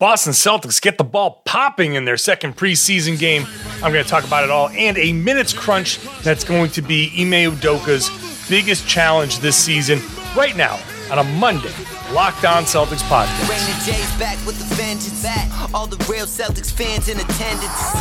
Boston 0.00 0.32
Celtics 0.32 0.80
get 0.80 0.96
the 0.96 1.04
ball 1.04 1.42
popping 1.44 1.92
in 1.92 2.06
their 2.06 2.16
second 2.16 2.56
preseason 2.56 3.18
game. 3.18 3.44
I'm 3.82 3.92
going 3.92 4.02
to 4.02 4.08
talk 4.08 4.24
about 4.24 4.44
it 4.44 4.50
all 4.50 4.70
and 4.70 4.96
a 4.96 5.12
minutes 5.12 5.52
crunch 5.52 6.00
that's 6.22 6.42
going 6.42 6.70
to 6.70 6.80
be 6.80 7.12
Ime 7.18 7.52
Udoka's 7.52 8.08
biggest 8.48 8.88
challenge 8.88 9.40
this 9.40 9.56
season 9.56 10.00
right 10.34 10.56
now 10.56 10.80
on 11.10 11.18
a 11.18 11.24
Monday. 11.24 11.68
Locked 12.14 12.46
On 12.46 12.64
Celtics 12.64 13.04
podcast. 13.12 13.46
Raymond 13.46 13.84
J's 13.84 14.18
back 14.18 14.38
with 14.46 14.58
the 14.58 14.74
vengeance. 14.74 15.26
All 15.74 15.86
the 15.86 16.02
real 16.10 16.24
Celtics 16.24 16.72
fans 16.72 17.10
in 17.10 17.20
attendance. 17.20 17.92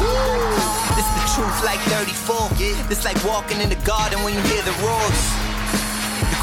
This 0.95 1.03
is 1.03 1.15
the 1.19 1.27
truth 1.35 1.65
like 1.65 1.79
34. 1.91 2.87
This 2.87 3.03
like 3.03 3.21
walking 3.25 3.59
in 3.59 3.67
the 3.67 3.75
garden 3.85 4.23
when 4.23 4.33
you 4.33 4.39
hear 4.43 4.61
the 4.61 4.71
roars. 4.81 5.48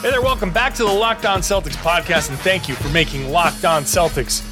Hey 0.00 0.10
there, 0.10 0.22
welcome 0.22 0.52
back 0.52 0.74
to 0.74 0.84
the 0.84 0.92
Locked 0.92 1.26
On 1.26 1.40
Celtics 1.40 1.74
podcast, 1.74 2.28
and 2.28 2.38
thank 2.38 2.68
you 2.68 2.76
for 2.76 2.88
making 2.90 3.30
Locked 3.30 3.64
On 3.64 3.82
Celtics 3.82 4.44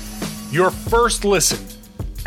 your 0.52 0.72
first 0.72 1.24
listen 1.24 1.64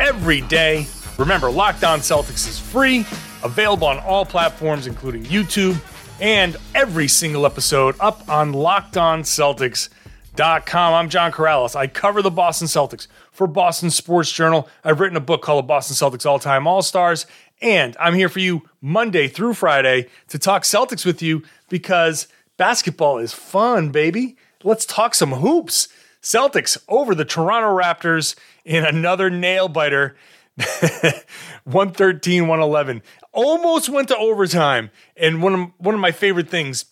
every 0.00 0.40
day. 0.40 0.86
Remember, 1.18 1.50
Locked 1.50 1.84
On 1.84 1.98
Celtics 1.98 2.48
is 2.48 2.58
free, 2.58 3.00
available 3.44 3.88
on 3.88 3.98
all 3.98 4.24
platforms, 4.24 4.86
including 4.86 5.24
YouTube, 5.24 5.78
and 6.18 6.56
every 6.74 7.08
single 7.08 7.44
episode 7.44 7.94
up 8.00 8.26
on 8.26 8.54
LockedOnCeltics.com. 8.54 10.94
I'm 10.94 11.10
John 11.10 11.30
Karalis. 11.30 11.76
I 11.76 11.88
cover 11.88 12.22
the 12.22 12.30
Boston 12.30 12.68
Celtics 12.68 13.06
for 13.32 13.46
Boston 13.46 13.90
Sports 13.90 14.32
Journal. 14.32 14.66
I've 14.82 14.98
written 14.98 15.18
a 15.18 15.20
book 15.20 15.42
called 15.42 15.64
The 15.64 15.68
Boston 15.68 15.94
Celtics 15.94 16.24
All 16.24 16.38
Time 16.38 16.66
All 16.66 16.80
Stars, 16.80 17.26
and 17.60 17.98
I'm 18.00 18.14
here 18.14 18.30
for 18.30 18.40
you 18.40 18.62
Monday 18.80 19.28
through 19.28 19.52
Friday 19.52 20.08
to 20.28 20.38
talk 20.38 20.62
Celtics 20.62 21.04
with 21.04 21.20
you 21.20 21.42
because– 21.68 22.26
Basketball 22.60 23.16
is 23.16 23.32
fun, 23.32 23.88
baby. 23.88 24.36
Let's 24.62 24.84
talk 24.84 25.14
some 25.14 25.32
hoops. 25.32 25.88
Celtics 26.20 26.76
over 26.90 27.14
the 27.14 27.24
Toronto 27.24 27.68
Raptors 27.68 28.36
in 28.66 28.84
another 28.84 29.30
nail 29.30 29.66
biter. 29.66 30.14
113 30.58 32.42
111. 32.42 33.02
Almost 33.32 33.88
went 33.88 34.08
to 34.08 34.16
overtime. 34.18 34.90
And 35.16 35.42
one 35.42 35.54
of, 35.54 35.70
one 35.78 35.94
of 35.94 36.02
my 36.02 36.12
favorite 36.12 36.50
things 36.50 36.84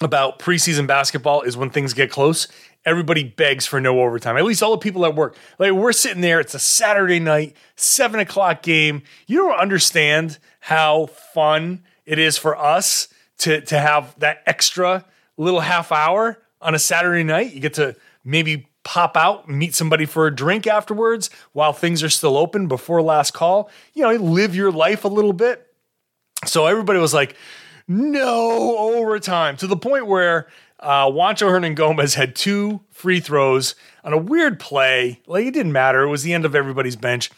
about 0.00 0.38
preseason 0.38 0.86
basketball 0.86 1.42
is 1.42 1.54
when 1.54 1.68
things 1.68 1.92
get 1.92 2.10
close, 2.10 2.48
everybody 2.86 3.24
begs 3.24 3.66
for 3.66 3.82
no 3.82 4.00
overtime. 4.00 4.38
At 4.38 4.44
least 4.46 4.62
all 4.62 4.70
the 4.70 4.78
people 4.78 5.04
at 5.04 5.14
work. 5.14 5.36
Like 5.58 5.72
we're 5.72 5.92
sitting 5.92 6.22
there, 6.22 6.40
it's 6.40 6.54
a 6.54 6.58
Saturday 6.58 7.20
night, 7.20 7.54
seven 7.76 8.20
o'clock 8.20 8.62
game. 8.62 9.02
You 9.26 9.36
don't 9.36 9.60
understand 9.60 10.38
how 10.60 11.08
fun 11.34 11.82
it 12.06 12.18
is 12.18 12.38
for 12.38 12.56
us 12.56 13.08
to 13.38 13.60
to 13.62 13.78
have 13.78 14.18
that 14.20 14.42
extra 14.46 15.04
little 15.36 15.60
half 15.60 15.92
hour 15.92 16.38
on 16.60 16.74
a 16.74 16.78
Saturday 16.78 17.24
night. 17.24 17.52
You 17.52 17.60
get 17.60 17.74
to 17.74 17.96
maybe 18.24 18.68
pop 18.84 19.16
out, 19.16 19.48
meet 19.48 19.74
somebody 19.74 20.06
for 20.06 20.26
a 20.26 20.34
drink 20.34 20.66
afterwards 20.66 21.30
while 21.52 21.72
things 21.72 22.02
are 22.02 22.08
still 22.08 22.36
open 22.36 22.68
before 22.68 23.02
last 23.02 23.32
call. 23.32 23.70
You 23.94 24.02
know, 24.02 24.12
live 24.12 24.54
your 24.54 24.72
life 24.72 25.04
a 25.04 25.08
little 25.08 25.32
bit. 25.32 25.66
So 26.46 26.66
everybody 26.66 26.98
was 26.98 27.12
like, 27.12 27.36
no 27.86 28.78
overtime 28.78 29.56
to 29.58 29.66
the 29.66 29.76
point 29.76 30.06
where 30.06 30.48
uh, 30.80 31.06
Juancho 31.06 31.48
Hernangomez 31.48 32.14
had 32.14 32.36
two 32.36 32.80
free 32.90 33.20
throws 33.20 33.74
on 34.04 34.12
a 34.12 34.18
weird 34.18 34.60
play. 34.60 35.20
Like 35.26 35.46
it 35.46 35.54
didn't 35.54 35.72
matter. 35.72 36.02
It 36.02 36.08
was 36.08 36.22
the 36.22 36.32
end 36.32 36.44
of 36.44 36.54
everybody's 36.54 36.96
bench. 36.96 37.30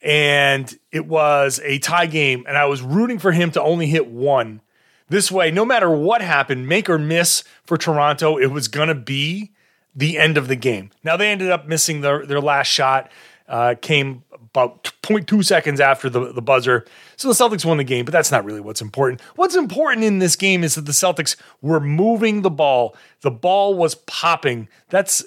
And 0.00 0.78
it 0.92 1.06
was 1.06 1.60
a 1.64 1.78
tie 1.80 2.06
game. 2.06 2.44
And 2.48 2.56
I 2.56 2.66
was 2.66 2.80
rooting 2.80 3.18
for 3.18 3.32
him 3.32 3.50
to 3.52 3.62
only 3.62 3.86
hit 3.86 4.06
one 4.06 4.62
this 5.08 5.30
way, 5.32 5.50
no 5.50 5.64
matter 5.64 5.90
what 5.90 6.20
happened, 6.20 6.66
make 6.66 6.88
or 6.88 6.98
miss 6.98 7.44
for 7.64 7.76
Toronto, 7.76 8.36
it 8.36 8.46
was 8.46 8.68
going 8.68 8.88
to 8.88 8.94
be 8.94 9.52
the 9.94 10.18
end 10.18 10.36
of 10.36 10.48
the 10.48 10.56
game. 10.56 10.90
Now, 11.02 11.16
they 11.16 11.30
ended 11.30 11.50
up 11.50 11.66
missing 11.66 12.02
their, 12.02 12.24
their 12.24 12.40
last 12.40 12.68
shot, 12.68 13.10
uh, 13.48 13.74
came 13.80 14.22
about 14.32 14.84
0.2 15.02 15.44
seconds 15.44 15.80
after 15.80 16.10
the, 16.10 16.32
the 16.32 16.42
buzzer. 16.42 16.84
So 17.16 17.28
the 17.28 17.34
Celtics 17.34 17.64
won 17.64 17.78
the 17.78 17.84
game, 17.84 18.04
but 18.04 18.12
that's 18.12 18.30
not 18.30 18.44
really 18.44 18.60
what's 18.60 18.82
important. 18.82 19.20
What's 19.36 19.56
important 19.56 20.04
in 20.04 20.18
this 20.18 20.36
game 20.36 20.62
is 20.62 20.74
that 20.74 20.86
the 20.86 20.92
Celtics 20.92 21.36
were 21.62 21.80
moving 21.80 22.42
the 22.42 22.50
ball, 22.50 22.96
the 23.22 23.30
ball 23.30 23.74
was 23.74 23.94
popping. 23.94 24.68
That's 24.90 25.24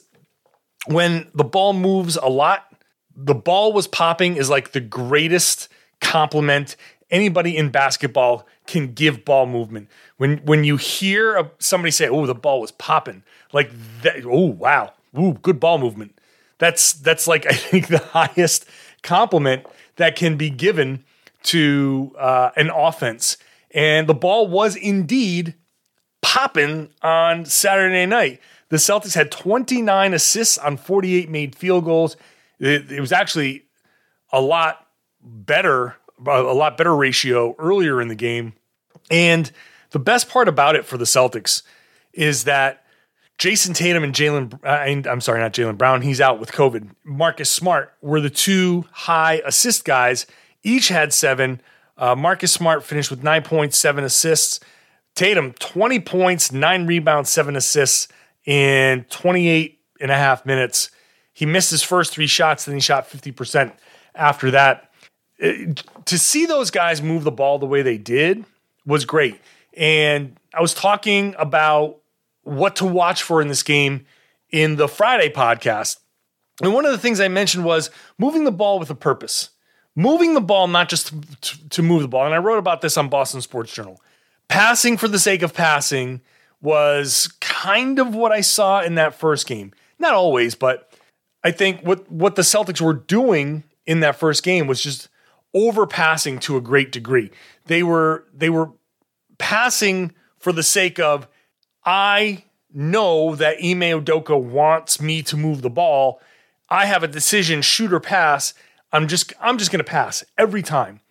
when 0.88 1.30
the 1.34 1.44
ball 1.44 1.74
moves 1.74 2.16
a 2.16 2.28
lot. 2.28 2.68
The 3.16 3.36
ball 3.36 3.74
was 3.74 3.88
popping 3.88 4.38
is 4.38 4.50
like 4.50 4.72
the 4.72 4.80
greatest 4.80 5.68
compliment 6.00 6.76
anybody 7.12 7.56
in 7.56 7.70
basketball 7.70 8.48
can 8.66 8.94
give 8.94 9.26
ball 9.26 9.46
movement. 9.46 9.90
When 10.18 10.38
when 10.40 10.64
you 10.64 10.78
hear 10.78 11.52
somebody 11.60 11.92
say, 11.92 12.08
"Oh, 12.08 12.26
the 12.26 12.34
ball 12.34 12.62
was 12.62 12.72
popping," 12.72 13.24
like 13.54 13.72
that. 14.02 14.26
Oh, 14.26 14.48
wow, 14.48 14.94
ooh, 15.20 15.34
good 15.34 15.60
ball 15.60 15.78
movement. 15.78 16.18
That's 16.58 16.94
that's 16.94 17.28
like 17.28 17.46
I 17.50 17.54
think 17.54 17.88
the 17.88 18.00
highest 18.00 18.66
compliment 19.04 19.66
that 19.98 20.16
can 20.16 20.38
be 20.38 20.50
given 20.50 21.04
to 21.44 22.16
uh, 22.18 22.52
an 22.56 22.70
offense. 22.70 23.38
And 23.72 24.08
the 24.08 24.14
ball 24.14 24.48
was 24.48 24.76
indeed 24.76 25.56
popping 26.22 26.90
on 27.02 27.46
Saturday 27.46 28.06
night. 28.06 28.40
The 28.70 28.78
Celtics 28.78 29.16
had 29.16 29.32
29 29.32 30.14
assists 30.14 30.58
on 30.58 30.78
48 30.78 31.30
made 31.30 31.56
field 31.56 31.86
goals. 31.86 32.16
It, 32.60 32.92
it 32.92 33.02
was 33.02 33.12
actually 33.12 33.66
a 34.32 34.40
lot 34.40 34.88
better 35.22 35.96
a 36.28 36.54
lot 36.54 36.78
better 36.78 36.96
ratio 36.96 37.56
earlier 37.58 38.02
in 38.02 38.08
the 38.08 38.16
game. 38.16 38.54
And 39.10 39.52
the 39.92 40.00
best 40.00 40.30
part 40.30 40.48
about 40.48 40.76
it 40.76 40.86
for 40.86 40.98
the 40.98 41.06
Celtics 41.06 41.64
is 42.14 42.46
that 42.46 42.84
Jayson 43.38 43.74
Tatum 43.74 44.04
and 44.04 44.14
Jaylen, 44.14 44.54
uh, 44.64 45.10
I'm 45.10 45.22
sorry, 45.22 45.40
not 45.40 45.54
Jaylen 45.54 45.78
Brown, 45.78 46.02
he's 46.02 46.22
out 46.22 46.40
with 46.40 46.52
COVID. 46.52 46.92
Marcus 47.04 47.50
Smart 47.50 47.94
were 48.02 48.22
the 48.22 48.30
two 48.30 48.86
high 48.92 49.42
assist 49.46 49.84
guys. 49.84 50.28
Each 50.64 50.90
had 50.90 51.14
seven. 51.14 51.62
Uh, 51.98 52.16
Marcus 52.16 52.52
Smart 52.52 52.84
finished 52.84 53.10
with 53.10 53.24
nine 53.24 53.42
points, 53.44 53.78
seven 53.78 54.04
assists. 54.04 54.60
Tatum, 55.16 55.54
20 55.54 56.00
points, 56.02 56.52
nine 56.52 56.86
rebounds, 56.86 57.30
seven 57.30 57.56
assists 57.56 58.08
in 58.46 59.06
28 59.10 59.80
and 60.00 60.12
a 60.12 60.16
half 60.16 60.46
minutes. 60.46 60.92
He 61.34 61.46
missed 61.46 61.72
his 61.72 61.84
first 61.84 62.14
three 62.14 62.28
shots, 62.28 62.66
then 62.66 62.76
he 62.76 62.82
shot 62.82 63.10
50% 63.10 63.74
after 64.14 64.52
that 64.52 64.91
to 65.42 66.18
see 66.18 66.46
those 66.46 66.72
guys 66.72 67.02
move 67.02 67.24
the 67.24 67.32
ball 67.32 67.58
the 67.58 67.66
way 67.66 67.82
they 67.82 67.98
did 67.98 68.46
was 68.86 69.06
great. 69.06 69.40
And 69.76 70.40
I 70.54 70.62
was 70.62 70.74
talking 70.74 71.36
about 71.38 71.98
what 72.44 72.76
to 72.78 72.86
watch 72.86 73.24
for 73.24 73.42
in 73.42 73.48
this 73.48 73.64
game 73.64 74.06
in 74.50 74.76
the 74.76 74.88
Friday 74.88 75.30
podcast. 75.30 75.98
And 76.62 76.74
one 76.74 76.86
of 76.86 76.92
the 76.92 76.98
things 76.98 77.20
I 77.20 77.28
mentioned 77.28 77.66
was 77.66 77.90
moving 78.18 78.44
the 78.44 78.52
ball 78.52 78.78
with 78.78 78.90
a 78.90 78.96
purpose. 78.96 79.50
Moving 79.96 80.36
the 80.36 80.42
ball, 80.42 80.68
not 80.68 80.90
just 80.90 81.12
to, 81.42 81.70
to, 81.70 81.82
move 81.82 82.02
the 82.02 82.08
ball. 82.08 82.26
And 82.26 82.34
I 82.34 82.38
wrote 82.38 82.60
about 82.60 82.82
this 82.82 82.96
on 82.96 83.10
Boston 83.10 83.42
Sports 83.42 83.74
Journal. 83.74 84.02
Passing 84.48 84.96
for 84.96 85.08
the 85.08 85.20
sake 85.20 85.42
of 85.42 85.54
passing 85.54 86.22
was 86.62 87.28
kind 87.42 88.00
of 88.00 88.16
what 88.16 88.32
I 88.32 88.42
saw 88.42 88.82
in 88.82 88.96
that 88.96 89.16
first 89.16 89.48
game. 89.48 89.74
Not 90.00 90.14
always, 90.14 90.56
but 90.56 90.94
I 91.44 91.52
think 91.52 91.82
what, 91.82 92.10
what 92.10 92.36
the 92.36 92.42
Celtics 92.42 92.80
were 92.80 92.94
doing 92.94 93.64
in 93.86 94.00
that 94.02 94.16
first 94.16 94.44
game 94.44 94.68
was 94.68 94.82
just 94.82 95.10
overpassing 95.54 96.40
to 96.40 96.58
a 96.58 96.62
great 96.62 96.92
degree. 96.92 97.32
They 97.66 97.84
were 97.84 98.26
they 98.34 98.50
were 98.50 98.72
passing 99.38 100.14
for 100.40 100.52
the 100.52 100.64
sake 100.64 101.00
of 101.00 101.28
I 101.86 102.46
know 102.74 103.36
that 103.36 103.58
Ime 103.58 104.02
Udoka 104.02 104.40
wants 104.42 105.02
me 105.02 105.22
to 105.24 105.38
move 105.38 105.62
the 105.62 105.70
ball. 105.70 106.22
I 106.70 106.86
have 106.86 107.04
a 107.04 107.08
decision, 107.08 107.62
shoot 107.62 107.92
or 107.92 108.00
pass. 108.00 108.54
I'm 108.92 109.08
just 109.08 109.34
I'm 109.42 109.58
just 109.58 109.72
going 109.72 109.84
to 109.84 109.90
pass 109.90 110.24
every 110.38 110.62
time. 110.62 111.02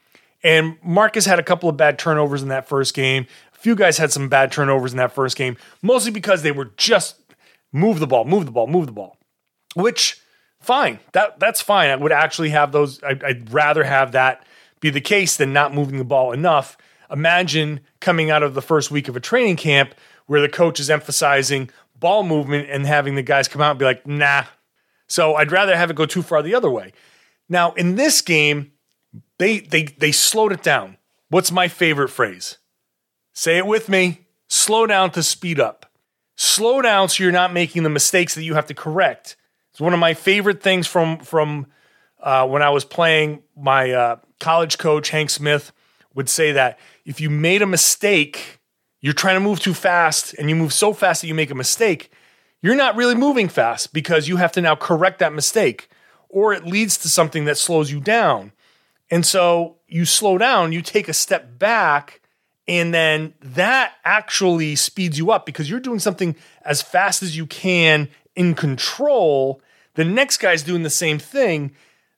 And 0.42 0.78
Marcus 0.82 1.26
had 1.26 1.38
a 1.38 1.42
couple 1.42 1.68
of 1.68 1.76
bad 1.76 1.98
turnovers 1.98 2.42
in 2.42 2.48
that 2.48 2.66
first 2.66 2.94
game. 2.94 3.26
A 3.54 3.58
few 3.58 3.74
guys 3.74 3.98
had 3.98 4.10
some 4.10 4.28
bad 4.28 4.50
turnovers 4.50 4.92
in 4.92 4.96
that 4.96 5.12
first 5.12 5.36
game, 5.36 5.56
mostly 5.82 6.10
because 6.10 6.42
they 6.42 6.52
were 6.52 6.72
just 6.76 7.16
move 7.72 8.00
the 8.00 8.06
ball, 8.06 8.24
move 8.24 8.46
the 8.46 8.52
ball, 8.52 8.66
move 8.66 8.86
the 8.86 8.92
ball, 8.92 9.18
which 9.74 10.20
fine. 10.60 10.98
That 11.12 11.38
that's 11.40 11.60
fine. 11.60 11.90
I 11.90 11.96
would 11.96 12.12
actually 12.12 12.50
have 12.50 12.72
those. 12.72 13.02
I, 13.02 13.18
I'd 13.24 13.52
rather 13.52 13.84
have 13.84 14.12
that 14.12 14.46
be 14.80 14.90
the 14.90 15.00
case 15.00 15.36
than 15.36 15.52
not 15.52 15.74
moving 15.74 15.98
the 15.98 16.04
ball 16.04 16.32
enough. 16.32 16.76
Imagine 17.10 17.80
coming 18.00 18.30
out 18.30 18.42
of 18.42 18.54
the 18.54 18.62
first 18.62 18.90
week 18.90 19.08
of 19.08 19.16
a 19.16 19.20
training 19.20 19.56
camp 19.56 19.94
where 20.26 20.40
the 20.40 20.48
coach 20.48 20.78
is 20.80 20.88
emphasizing 20.90 21.70
ball 21.98 22.22
movement 22.22 22.68
and 22.70 22.86
having 22.86 23.14
the 23.14 23.22
guys 23.22 23.48
come 23.48 23.60
out 23.60 23.70
and 23.70 23.78
be 23.78 23.84
like, 23.84 24.06
nah. 24.06 24.44
So 25.06 25.34
I'd 25.34 25.52
rather 25.52 25.76
have 25.76 25.90
it 25.90 25.96
go 25.96 26.06
too 26.06 26.22
far 26.22 26.42
the 26.42 26.54
other 26.54 26.70
way. 26.70 26.92
Now, 27.48 27.72
in 27.72 27.96
this 27.96 28.22
game, 28.22 28.72
They 29.38 29.60
they 29.60 29.84
they 29.98 30.12
slowed 30.12 30.52
it 30.52 30.62
down. 30.62 30.98
What's 31.30 31.50
my 31.50 31.68
favorite 31.68 32.10
phrase? 32.10 32.58
Say 33.32 33.58
it 33.58 33.66
with 33.66 33.88
me. 33.88 34.26
Slow 34.48 34.86
down 34.86 35.10
to 35.12 35.22
speed 35.22 35.58
up. 35.58 35.86
Slow 36.36 36.82
down 36.82 37.08
so 37.08 37.22
you're 37.22 37.32
not 37.32 37.52
making 37.52 37.82
the 37.82 37.90
mistakes 37.90 38.34
that 38.34 38.44
you 38.44 38.54
have 38.54 38.66
to 38.66 38.74
correct. 38.74 39.36
It's 39.80 39.82
one 39.82 39.94
of 39.94 39.98
my 39.98 40.12
favorite 40.12 40.62
things 40.62 40.86
from 40.86 41.20
from 41.20 41.66
uh, 42.22 42.46
when 42.46 42.60
I 42.60 42.68
was 42.68 42.84
playing. 42.84 43.42
My 43.56 43.90
uh, 43.90 44.16
college 44.38 44.76
coach 44.76 45.08
Hank 45.08 45.30
Smith 45.30 45.72
would 46.12 46.28
say 46.28 46.52
that 46.52 46.78
if 47.06 47.18
you 47.18 47.30
made 47.30 47.62
a 47.62 47.66
mistake, 47.66 48.60
you're 49.00 49.14
trying 49.14 49.36
to 49.36 49.40
move 49.40 49.58
too 49.58 49.72
fast, 49.72 50.34
and 50.34 50.50
you 50.50 50.54
move 50.54 50.74
so 50.74 50.92
fast 50.92 51.22
that 51.22 51.28
you 51.28 51.34
make 51.34 51.50
a 51.50 51.54
mistake. 51.54 52.12
You're 52.60 52.74
not 52.74 52.94
really 52.94 53.14
moving 53.14 53.48
fast 53.48 53.94
because 53.94 54.28
you 54.28 54.36
have 54.36 54.52
to 54.52 54.60
now 54.60 54.74
correct 54.74 55.18
that 55.20 55.32
mistake, 55.32 55.88
or 56.28 56.52
it 56.52 56.66
leads 56.66 56.98
to 56.98 57.08
something 57.08 57.46
that 57.46 57.56
slows 57.56 57.90
you 57.90 58.00
down. 58.00 58.52
And 59.10 59.24
so 59.24 59.78
you 59.88 60.04
slow 60.04 60.36
down, 60.36 60.72
you 60.72 60.82
take 60.82 61.08
a 61.08 61.14
step 61.14 61.58
back, 61.58 62.20
and 62.68 62.92
then 62.92 63.32
that 63.40 63.94
actually 64.04 64.76
speeds 64.76 65.16
you 65.16 65.30
up 65.30 65.46
because 65.46 65.70
you're 65.70 65.80
doing 65.80 66.00
something 66.00 66.36
as 66.66 66.82
fast 66.82 67.22
as 67.22 67.34
you 67.34 67.46
can 67.46 68.10
in 68.36 68.52
control. 68.52 69.62
The 69.94 70.04
next 70.04 70.38
guy's 70.38 70.62
doing 70.62 70.82
the 70.82 70.90
same 70.90 71.18
thing. 71.18 71.72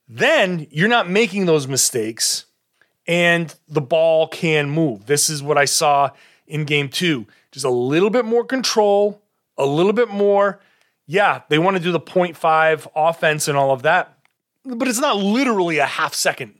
Then 0.08 0.66
you're 0.70 0.88
not 0.88 1.08
making 1.08 1.46
those 1.46 1.66
mistakes 1.66 2.46
and 3.06 3.54
the 3.68 3.80
ball 3.80 4.28
can 4.28 4.70
move. 4.70 5.06
This 5.06 5.28
is 5.28 5.42
what 5.42 5.58
I 5.58 5.64
saw 5.64 6.10
in 6.46 6.64
game 6.64 6.88
two. 6.88 7.26
Just 7.50 7.64
a 7.64 7.70
little 7.70 8.10
bit 8.10 8.24
more 8.24 8.44
control, 8.44 9.22
a 9.58 9.66
little 9.66 9.92
bit 9.92 10.08
more. 10.08 10.60
Yeah, 11.06 11.42
they 11.48 11.58
want 11.58 11.76
to 11.76 11.82
do 11.82 11.92
the 11.92 12.00
0.5 12.00 12.86
offense 12.94 13.48
and 13.48 13.58
all 13.58 13.72
of 13.72 13.82
that, 13.82 14.16
but 14.64 14.88
it's 14.88 15.00
not 15.00 15.16
literally 15.16 15.78
a 15.78 15.86
half 15.86 16.14
second. 16.14 16.54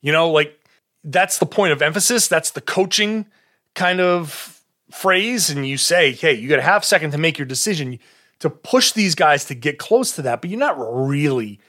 You 0.00 0.12
know, 0.12 0.30
like 0.30 0.58
that's 1.04 1.38
the 1.38 1.46
point 1.46 1.72
of 1.72 1.82
emphasis. 1.82 2.28
That's 2.28 2.50
the 2.50 2.60
coaching 2.60 3.26
kind 3.74 4.00
of 4.00 4.62
phrase. 4.90 5.50
And 5.50 5.66
you 5.66 5.76
say, 5.76 6.12
hey, 6.12 6.34
you 6.34 6.48
got 6.48 6.58
a 6.58 6.62
half 6.62 6.84
second 6.84 7.10
to 7.12 7.18
make 7.18 7.38
your 7.38 7.46
decision 7.46 7.98
to 8.40 8.50
push 8.50 8.92
these 8.92 9.14
guys 9.14 9.44
to 9.46 9.54
get 9.54 9.78
close 9.78 10.12
to 10.12 10.22
that, 10.22 10.40
but 10.40 10.50
you're 10.50 10.58
not 10.58 10.76
really 10.78 11.60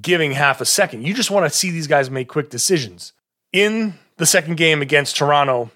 giving 0.00 0.32
half 0.32 0.60
a 0.60 0.64
second. 0.64 1.06
You 1.06 1.14
just 1.14 1.30
want 1.30 1.50
to 1.50 1.56
see 1.56 1.70
these 1.70 1.86
guys 1.86 2.10
make 2.10 2.28
quick 2.28 2.50
decisions. 2.50 3.12
In 3.52 3.94
the 4.18 4.26
second 4.26 4.56
game 4.56 4.82
against 4.82 5.16
Toronto, 5.16 5.70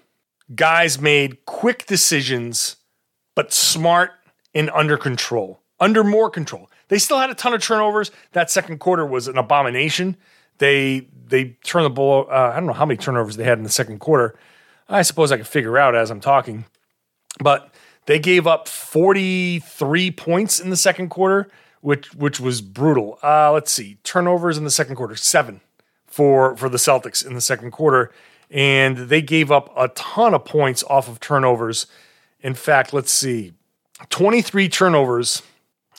guys 0.53 1.01
made 1.01 1.45
quick 1.45 1.85
decisions, 1.85 2.75
but 3.35 3.51
smart 3.51 4.11
and 4.53 4.69
under 4.71 4.97
control, 4.97 5.59
under 5.79 6.03
more 6.03 6.29
control. 6.29 6.69
They 6.89 6.99
still 6.99 7.19
had 7.19 7.29
a 7.29 7.35
ton 7.35 7.53
of 7.53 7.61
turnovers. 7.61 8.11
That 8.33 8.51
second 8.51 8.79
quarter 8.79 9.05
was 9.05 9.27
an 9.27 9.37
abomination. 9.37 10.17
They 10.59 11.07
they 11.25 11.57
turned 11.63 11.85
the 11.85 11.89
ball. 11.89 12.27
Uh, 12.29 12.51
I 12.51 12.55
don't 12.55 12.67
know 12.67 12.73
how 12.73 12.85
many 12.85 12.97
turnovers 12.97 13.37
they 13.37 13.43
had 13.43 13.57
in 13.57 13.63
the 13.63 13.69
second 13.69 13.99
quarter. 13.99 14.35
I 14.87 15.01
suppose 15.01 15.31
I 15.31 15.37
could 15.37 15.47
figure 15.47 15.77
out 15.77 15.95
as 15.95 16.11
I'm 16.11 16.19
talking, 16.19 16.65
but 17.39 17.73
they 18.05 18.19
gave 18.19 18.45
up 18.45 18.67
43 18.67 20.11
points 20.11 20.59
in 20.59 20.69
the 20.69 20.75
second 20.75 21.09
quarter, 21.09 21.49
which 21.81 22.13
which 22.13 22.39
was 22.39 22.61
brutal. 22.61 23.19
Uh, 23.23 23.51
let's 23.51 23.71
see, 23.71 23.97
turnovers 24.03 24.57
in 24.57 24.63
the 24.63 24.71
second 24.71 24.95
quarter 24.95 25.15
seven 25.15 25.61
for 26.05 26.55
for 26.57 26.69
the 26.69 26.77
Celtics 26.77 27.25
in 27.25 27.33
the 27.33 27.41
second 27.41 27.71
quarter, 27.71 28.11
and 28.49 28.97
they 28.97 29.21
gave 29.21 29.51
up 29.51 29.71
a 29.77 29.87
ton 29.89 30.33
of 30.33 30.45
points 30.45 30.83
off 30.83 31.07
of 31.07 31.19
turnovers. 31.19 31.87
In 32.41 32.53
fact, 32.53 32.93
let's 32.93 33.11
see, 33.11 33.53
23 34.09 34.67
turnovers. 34.69 35.41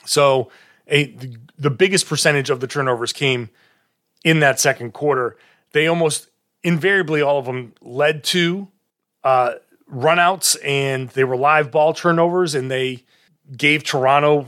So 0.05 0.49
a 0.87 1.15
the 1.57 1.71
biggest 1.71 2.07
percentage 2.07 2.49
of 2.49 2.59
the 2.59 2.67
turnovers 2.67 3.13
came 3.13 3.49
in 4.23 4.39
that 4.39 4.59
second 4.59 4.93
quarter. 4.93 5.37
They 5.71 5.87
almost 5.87 6.29
invariably 6.63 7.21
all 7.21 7.39
of 7.39 7.45
them 7.45 7.73
led 7.81 8.23
to 8.25 8.67
uh, 9.23 9.55
runouts 9.91 10.57
and 10.63 11.09
they 11.09 11.23
were 11.23 11.37
live 11.37 11.71
ball 11.71 11.93
turnovers 11.93 12.55
and 12.55 12.71
they 12.71 13.03
gave 13.55 13.83
Toronto 13.83 14.47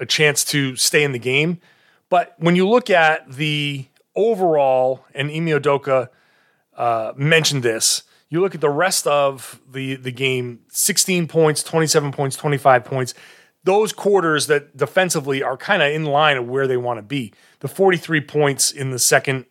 a 0.00 0.06
chance 0.06 0.44
to 0.44 0.76
stay 0.76 1.04
in 1.04 1.12
the 1.12 1.18
game. 1.18 1.60
But 2.08 2.34
when 2.38 2.56
you 2.56 2.68
look 2.68 2.90
at 2.90 3.30
the 3.32 3.86
overall, 4.14 5.04
and 5.14 5.30
Ime 5.30 5.46
Udoka 5.46 6.08
uh, 6.76 7.12
mentioned 7.16 7.62
this, 7.62 8.02
you 8.28 8.40
look 8.40 8.54
at 8.54 8.60
the 8.60 8.70
rest 8.70 9.06
of 9.06 9.60
the, 9.70 9.96
the 9.96 10.12
game 10.12 10.60
16 10.70 11.28
points, 11.28 11.62
27 11.62 12.12
points, 12.12 12.36
25 12.36 12.84
points. 12.84 13.14
Those 13.64 13.92
quarters 13.92 14.46
that 14.48 14.76
defensively 14.76 15.42
are 15.42 15.56
kind 15.56 15.82
of 15.82 15.90
in 15.92 16.04
line 16.04 16.36
of 16.36 16.48
where 16.48 16.66
they 16.66 16.76
want 16.76 16.98
to 16.98 17.02
be. 17.02 17.32
The 17.60 17.68
43 17.68 18.20
points 18.22 18.70
in 18.70 18.90
the 18.90 18.98
second 18.98 19.46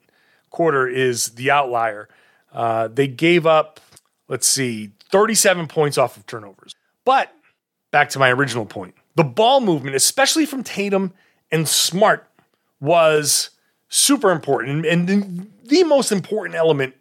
quarter 0.49 0.87
is 0.87 1.29
the 1.29 1.49
outlier. 1.49 2.09
Uh, 2.51 2.87
they 2.87 3.07
gave 3.07 3.47
up, 3.47 3.79
let's 4.27 4.47
see, 4.47 4.91
37 5.13 5.67
points 5.67 5.99
off 5.99 6.17
of 6.17 6.25
turnovers. 6.25 6.75
But 7.05 7.31
back 7.91 8.09
to 8.09 8.19
my 8.19 8.31
original 8.31 8.65
point 8.65 8.95
the 9.15 9.23
ball 9.23 9.61
movement, 9.61 9.95
especially 9.95 10.47
from 10.47 10.63
Tatum 10.63 11.13
and 11.51 11.67
Smart, 11.67 12.27
was 12.81 13.51
super 13.89 14.31
important 14.31 14.87
and, 14.87 15.47
the 15.65 15.83
most 15.83 16.11
important 16.11 16.55
element 16.55 16.95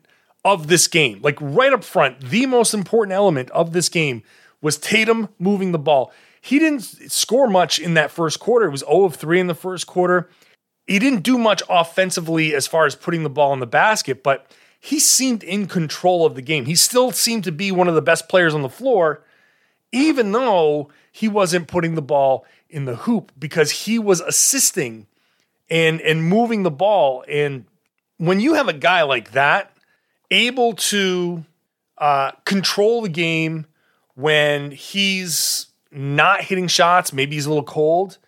of 0.44 0.69
this 0.69 0.87
game. 0.87 1.20
Like 1.23 1.37
right 1.41 1.73
up 1.73 1.82
front, 1.82 2.20
the 2.20 2.47
most 2.47 2.75
important 2.75 3.14
element 3.14 3.50
of 3.50 3.73
this 3.73 3.88
game 3.88 4.23
was 4.61 4.76
Tatum 4.76 5.31
moving 5.38 5.73
the 5.73 5.79
ball. 5.79 6.12
He 6.41 6.58
didn't 6.58 6.82
score 7.11 7.49
much 7.49 7.79
in 7.79 7.94
that 7.94 8.11
first 8.11 8.41
quarter. 8.41 8.67
It 8.67 8.70
was 8.70 8.81
0 8.81 9.05
of 9.05 9.17
3 9.17 9.41
in 9.41 9.47
the 9.47 9.55
first 9.55 9.87
quarter. 9.87 10.29
He 10.87 10.99
didn't 10.99 11.23
do 11.23 11.38
much 11.38 11.62
offensively 11.69 12.55
as 12.55 12.67
far 12.67 12.85
as 12.85 12.94
putting 12.94 13.23
the 13.23 13.31
ball 13.31 13.53
in 13.53 13.61
the 13.61 13.67
basket, 13.67 14.23
but 14.23 14.47
he 14.84 14.99
seemed 14.99 15.44
in 15.44 15.67
control 15.67 16.26
of 16.26 16.34
the 16.34 16.43
game. 16.43 16.64
He 16.64 16.75
still 16.75 17.12
seemed 17.12 17.44
to 17.44 17.52
be 17.52 17.70
one 17.70 17.87
of 17.87 17.94
the 17.94 18.02
best 18.02 18.29
players 18.29 18.52
on 18.52 18.62
the 18.62 18.69
floor, 18.69 19.23
even 19.93 20.32
though 20.32 20.90
he 21.12 21.29
wasn't 21.29 21.69
putting 21.69 21.94
the 21.94 22.02
ball 22.02 22.44
in 22.69 22.84
the 22.84 22.96
hoop 22.96 23.31
because 23.38 23.70
he 23.70 23.96
was 23.96 24.20
assisting 24.20 25.06
and 25.70 26.00
and 26.00 26.25
moving 26.25 26.64
the 26.64 26.70
ball. 26.70 27.25
And 27.29 27.67
when 28.17 28.40
you 28.40 28.55
have 28.55 28.67
a 28.67 28.73
guy 28.73 29.02
like 29.02 29.31
that 29.31 29.73
able 30.32 30.75
to 30.75 31.44
uh, 31.99 32.32
control 32.44 33.02
the 33.02 33.08
game 33.08 33.67
when 34.17 34.73
he's 34.73 35.67
not 35.93 36.40
hitting 36.40 36.67
shots, 36.67 37.12
maybe 37.12 37.37
he's 37.37 37.46
a 37.46 37.50
little 37.50 37.62
cold. 37.62 38.19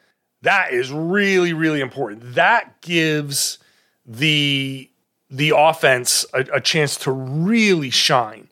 That 0.42 0.72
is 0.72 0.92
really 0.92 1.52
really 1.52 1.80
important. 1.80 2.36
That 2.36 2.80
gives 2.80 3.58
the 4.06 4.88
the 5.34 5.52
offense 5.56 6.24
a, 6.32 6.40
a 6.54 6.60
chance 6.60 6.96
to 6.96 7.10
really 7.10 7.90
shine. 7.90 8.48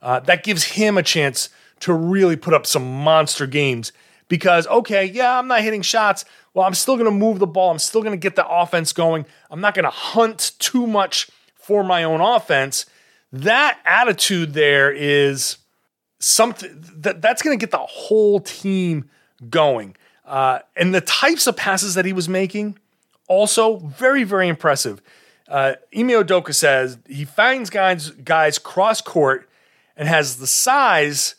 Uh, 0.00 0.20
that 0.20 0.42
gives 0.42 0.64
him 0.64 0.98
a 0.98 1.02
chance 1.02 1.48
to 1.80 1.92
really 1.92 2.36
put 2.36 2.54
up 2.54 2.66
some 2.66 3.04
monster 3.04 3.46
games 3.46 3.92
because 4.28 4.66
okay, 4.68 5.04
yeah, 5.04 5.38
I'm 5.38 5.48
not 5.48 5.60
hitting 5.60 5.82
shots, 5.82 6.24
well, 6.54 6.66
I'm 6.66 6.74
still 6.74 6.96
going 6.96 7.06
to 7.06 7.16
move 7.16 7.38
the 7.38 7.46
ball. 7.46 7.70
I'm 7.70 7.78
still 7.78 8.02
going 8.02 8.12
to 8.12 8.22
get 8.22 8.36
the 8.36 8.46
offense 8.46 8.92
going. 8.92 9.24
I'm 9.50 9.60
not 9.60 9.74
going 9.74 9.84
to 9.84 9.90
hunt 9.90 10.52
too 10.58 10.86
much 10.86 11.30
for 11.54 11.82
my 11.82 12.04
own 12.04 12.20
offense. 12.20 12.86
That 13.32 13.78
attitude 13.86 14.52
there 14.52 14.92
is 14.92 15.56
something 16.18 16.84
that 16.98 17.22
that's 17.22 17.42
going 17.42 17.58
to 17.58 17.60
get 17.60 17.70
the 17.70 17.78
whole 17.78 18.40
team 18.40 19.08
going. 19.48 19.96
Uh, 20.26 20.60
and 20.76 20.94
the 20.94 21.00
types 21.00 21.46
of 21.46 21.56
passes 21.56 21.94
that 21.94 22.04
he 22.04 22.12
was 22.12 22.28
making, 22.28 22.78
also 23.28 23.76
very, 23.78 24.24
very 24.24 24.48
impressive. 24.48 25.00
Uh, 25.52 25.74
Ime 25.94 26.08
Udoka 26.08 26.54
says 26.54 26.96
he 27.06 27.26
finds 27.26 27.68
guys 27.68 28.08
guys 28.10 28.58
cross 28.58 29.02
court 29.02 29.50
and 29.98 30.08
has 30.08 30.38
the 30.38 30.46
size 30.46 31.34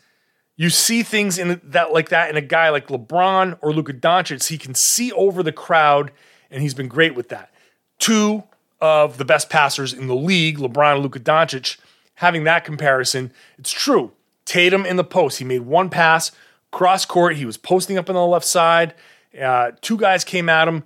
you 0.55 0.69
see 0.69 1.01
things 1.01 1.39
in 1.39 1.59
that 1.63 1.93
like 1.93 2.09
that 2.09 2.29
in 2.29 2.37
a 2.37 2.41
guy 2.41 2.69
like 2.69 2.89
LeBron 2.89 3.57
or 3.63 3.73
Luka 3.73 3.91
Doncic. 3.91 4.47
He 4.47 4.59
can 4.59 4.75
see 4.75 5.11
over 5.13 5.41
the 5.41 5.51
crowd, 5.51 6.11
and 6.51 6.61
he's 6.61 6.75
been 6.75 6.87
great 6.87 7.15
with 7.15 7.29
that. 7.29 7.51
Two 7.97 8.43
of 8.79 9.17
the 9.17 9.25
best 9.25 9.49
passers 9.49 9.93
in 9.93 10.05
the 10.05 10.15
league, 10.15 10.59
LeBron 10.59 10.93
and 10.93 11.01
Luka 11.01 11.19
Doncic, 11.19 11.77
having 12.15 12.43
that 12.43 12.65
comparison, 12.65 13.33
it's 13.57 13.71
true. 13.71 14.11
Tatum 14.45 14.85
in 14.85 14.95
the 14.95 15.03
post, 15.03 15.39
he 15.39 15.45
made 15.45 15.61
one 15.61 15.89
pass 15.89 16.31
cross 16.69 17.03
court. 17.03 17.35
He 17.37 17.45
was 17.45 17.57
posting 17.57 17.97
up 17.97 18.09
on 18.09 18.15
the 18.15 18.25
left 18.25 18.45
side. 18.45 18.93
Uh, 19.41 19.71
two 19.81 19.97
guys 19.97 20.23
came 20.23 20.49
at 20.49 20.67
him. 20.67 20.83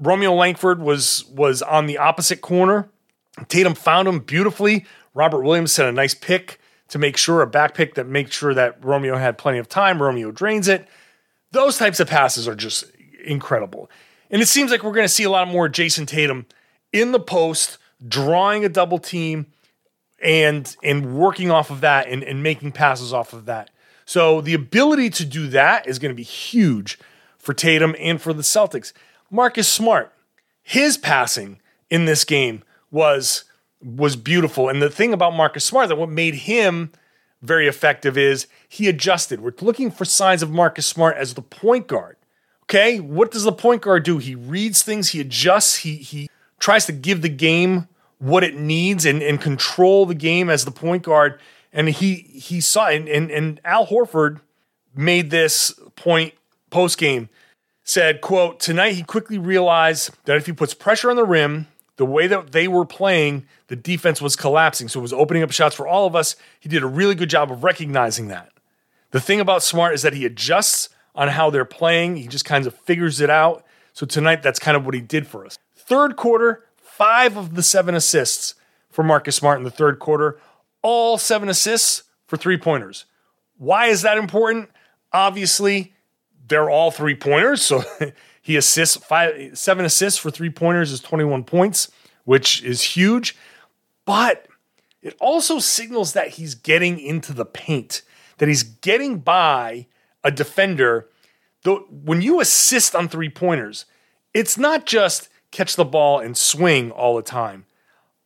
Romeo 0.00 0.34
Langford 0.34 0.80
was 0.80 1.24
was 1.30 1.62
on 1.62 1.86
the 1.86 1.98
opposite 1.98 2.40
corner. 2.40 2.88
Tatum 3.48 3.74
found 3.74 4.08
him 4.08 4.20
beautifully. 4.20 4.86
Robert 5.14 5.42
Williams 5.42 5.72
set 5.72 5.88
a 5.88 5.92
nice 5.92 6.14
pick 6.14 6.58
to 6.88 6.98
make 6.98 7.16
sure 7.16 7.42
a 7.42 7.46
back 7.46 7.74
pick 7.74 7.94
that 7.94 8.06
makes 8.06 8.36
sure 8.36 8.54
that 8.54 8.82
Romeo 8.84 9.16
had 9.16 9.38
plenty 9.38 9.58
of 9.58 9.68
time. 9.68 10.02
Romeo 10.02 10.30
drains 10.32 10.66
it. 10.66 10.88
Those 11.52 11.78
types 11.78 12.00
of 12.00 12.08
passes 12.08 12.48
are 12.48 12.54
just 12.54 12.84
incredible. 13.24 13.90
And 14.30 14.40
it 14.40 14.46
seems 14.46 14.70
like 14.70 14.82
we're 14.82 14.92
going 14.92 15.04
to 15.04 15.12
see 15.12 15.24
a 15.24 15.30
lot 15.30 15.48
more 15.48 15.68
Jayson 15.68 16.06
Tatum 16.06 16.46
in 16.92 17.12
the 17.12 17.20
post, 17.20 17.78
drawing 18.06 18.64
a 18.64 18.68
double 18.68 18.98
team 18.98 19.46
and 20.22 20.76
and 20.82 21.16
working 21.16 21.50
off 21.50 21.70
of 21.70 21.80
that 21.80 22.08
and, 22.08 22.22
and 22.22 22.42
making 22.42 22.72
passes 22.72 23.12
off 23.12 23.32
of 23.32 23.46
that. 23.46 23.70
So 24.04 24.40
the 24.40 24.54
ability 24.54 25.10
to 25.10 25.24
do 25.24 25.48
that 25.48 25.86
is 25.86 25.98
going 25.98 26.10
to 26.10 26.16
be 26.16 26.22
huge 26.22 26.98
for 27.38 27.54
Tatum 27.54 27.94
and 27.98 28.20
for 28.20 28.32
the 28.32 28.42
Celtics. 28.42 28.92
Marcus 29.30 29.68
Smart, 29.68 30.12
his 30.62 30.96
passing 30.96 31.60
in 31.88 32.04
this 32.04 32.24
game 32.24 32.62
was 32.90 33.44
was 33.82 34.16
beautiful. 34.16 34.68
And 34.68 34.82
the 34.82 34.90
thing 34.90 35.12
about 35.12 35.34
Marcus 35.34 35.64
Smart 35.64 35.88
that 35.88 35.96
what 35.96 36.10
made 36.10 36.34
him 36.34 36.92
very 37.40 37.66
effective 37.66 38.18
is 38.18 38.46
he 38.68 38.88
adjusted. 38.88 39.40
We're 39.40 39.54
looking 39.60 39.90
for 39.90 40.04
signs 40.04 40.42
of 40.42 40.50
Marcus 40.50 40.86
Smart 40.86 41.16
as 41.16 41.34
the 41.34 41.42
point 41.42 41.86
guard. 41.86 42.16
Okay, 42.64 43.00
what 43.00 43.30
does 43.30 43.44
the 43.44 43.52
point 43.52 43.82
guard 43.82 44.04
do? 44.04 44.18
He 44.18 44.34
reads 44.34 44.82
things, 44.82 45.10
he 45.10 45.20
adjusts, 45.20 45.76
he 45.76 45.96
he 45.96 46.28
tries 46.58 46.86
to 46.86 46.92
give 46.92 47.22
the 47.22 47.28
game 47.28 47.88
what 48.18 48.44
it 48.44 48.54
needs 48.54 49.06
and, 49.06 49.22
and 49.22 49.40
control 49.40 50.04
the 50.06 50.14
game 50.14 50.50
as 50.50 50.64
the 50.64 50.70
point 50.70 51.02
guard. 51.02 51.40
And 51.72 51.88
he 51.88 52.14
he 52.14 52.60
saw 52.60 52.88
and, 52.88 53.08
and, 53.08 53.30
and 53.30 53.60
Al 53.64 53.86
Horford 53.86 54.40
made 54.94 55.30
this 55.30 55.72
point 55.96 56.34
post 56.68 56.98
game 56.98 57.28
said, 57.90 58.20
quote, 58.20 58.60
tonight 58.60 58.92
he 58.92 59.02
quickly 59.02 59.36
realized 59.36 60.10
that 60.24 60.36
if 60.36 60.46
he 60.46 60.52
puts 60.52 60.74
pressure 60.74 61.10
on 61.10 61.16
the 61.16 61.24
rim, 61.24 61.66
the 61.96 62.06
way 62.06 62.28
that 62.28 62.52
they 62.52 62.68
were 62.68 62.86
playing, 62.86 63.46
the 63.66 63.74
defense 63.74 64.22
was 64.22 64.36
collapsing. 64.36 64.86
So 64.88 65.00
it 65.00 65.02
was 65.02 65.12
opening 65.12 65.42
up 65.42 65.50
shots 65.50 65.74
for 65.74 65.88
all 65.88 66.06
of 66.06 66.14
us. 66.14 66.36
He 66.60 66.68
did 66.68 66.84
a 66.84 66.86
really 66.86 67.16
good 67.16 67.28
job 67.28 67.50
of 67.50 67.64
recognizing 67.64 68.28
that. 68.28 68.52
The 69.10 69.20
thing 69.20 69.40
about 69.40 69.64
Smart 69.64 69.92
is 69.92 70.02
that 70.02 70.14
he 70.14 70.24
adjusts 70.24 70.88
on 71.16 71.28
how 71.28 71.50
they're 71.50 71.64
playing. 71.64 72.16
He 72.16 72.28
just 72.28 72.44
kind 72.44 72.64
of 72.64 72.74
figures 72.74 73.20
it 73.20 73.28
out. 73.28 73.66
So 73.92 74.06
tonight, 74.06 74.40
that's 74.40 74.60
kind 74.60 74.76
of 74.76 74.84
what 74.84 74.94
he 74.94 75.00
did 75.00 75.26
for 75.26 75.44
us. 75.44 75.58
Third 75.74 76.14
quarter, 76.14 76.64
five 76.76 77.36
of 77.36 77.56
the 77.56 77.62
seven 77.62 77.96
assists 77.96 78.54
for 78.90 79.02
Marcus 79.02 79.34
Smart 79.34 79.58
in 79.58 79.64
the 79.64 79.70
third 79.70 79.98
quarter, 79.98 80.38
all 80.80 81.18
seven 81.18 81.48
assists 81.48 82.04
for 82.28 82.36
three 82.36 82.56
pointers. 82.56 83.06
Why 83.58 83.86
is 83.86 84.02
that 84.02 84.16
important? 84.16 84.70
Obviously, 85.12 85.92
they're 86.50 86.68
all 86.68 86.90
three 86.90 87.14
pointers. 87.14 87.62
So 87.62 87.82
he 88.42 88.56
assists 88.56 88.96
five, 88.96 89.56
seven 89.56 89.86
assists 89.86 90.18
for 90.18 90.30
three 90.30 90.50
pointers 90.50 90.92
is 90.92 91.00
21 91.00 91.44
points, 91.44 91.90
which 92.24 92.62
is 92.62 92.82
huge. 92.82 93.36
But 94.04 94.46
it 95.00 95.16
also 95.18 95.58
signals 95.58 96.12
that 96.12 96.28
he's 96.28 96.54
getting 96.54 97.00
into 97.00 97.32
the 97.32 97.46
paint, 97.46 98.02
that 98.36 98.48
he's 98.48 98.62
getting 98.62 99.20
by 99.20 99.86
a 100.22 100.30
defender. 100.30 101.08
Though 101.62 101.86
when 101.90 102.20
you 102.20 102.40
assist 102.40 102.94
on 102.94 103.08
three 103.08 103.30
pointers, 103.30 103.86
it's 104.34 104.58
not 104.58 104.84
just 104.84 105.28
catch 105.50 105.76
the 105.76 105.84
ball 105.84 106.20
and 106.20 106.36
swing 106.36 106.90
all 106.90 107.16
the 107.16 107.22
time. 107.22 107.66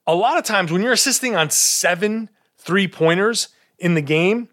A 0.07 0.15
lot 0.15 0.37
of 0.37 0.45
times 0.45 0.73
when 0.73 0.83
you're 0.83 0.93
assisting 0.93 1.37
on 1.37 1.51
seven 1.51 2.29
three 2.59 2.89
pointers 2.89 3.49
in 3.79 3.95
the 3.95 4.03
game, 4.03 4.49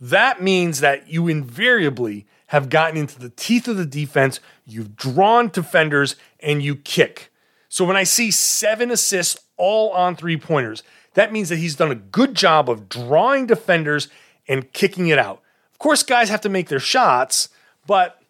that 0.00 0.42
means 0.42 0.80
that 0.80 1.08
you 1.08 1.28
invariably 1.28 2.26
have 2.48 2.68
gotten 2.68 2.96
into 2.96 3.18
the 3.18 3.30
teeth 3.30 3.68
of 3.68 3.76
the 3.76 3.86
defense, 3.86 4.40
you've 4.66 4.96
drawn 4.96 5.48
defenders, 5.48 6.16
and 6.40 6.62
you 6.62 6.76
kick. 6.76 7.30
So 7.68 7.84
when 7.84 7.96
I 7.96 8.04
see 8.04 8.30
seven 8.30 8.90
assists 8.90 9.38
all 9.56 9.90
on 9.92 10.16
three 10.16 10.36
pointers, 10.36 10.82
that 11.14 11.32
means 11.32 11.50
that 11.50 11.56
he's 11.56 11.76
done 11.76 11.90
a 11.90 11.96
good 11.96 12.34
job 12.34 12.70
of 12.70 12.88
drawing 12.88 13.46
defenders 13.46 14.08
and 14.46 14.72
kicking 14.72 15.08
it 15.08 15.18
out. 15.18 15.42
Of 15.72 15.78
course, 15.78 16.02
guys 16.02 16.30
have 16.30 16.40
to 16.42 16.48
make 16.48 16.68
their 16.68 16.80
shots, 16.80 17.50
but 17.86 18.20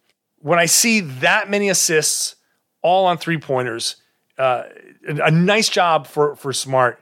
when 0.40 0.58
I 0.58 0.66
see 0.66 1.00
that 1.00 1.48
many 1.48 1.68
assists 1.68 2.36
all 2.82 3.06
on 3.06 3.18
three 3.18 3.38
pointers, 3.38 3.96
uh, 4.36 4.64
a 5.06 5.30
nice 5.30 5.68
job 5.68 6.06
for, 6.06 6.34
for 6.36 6.52
Smart 6.52 7.00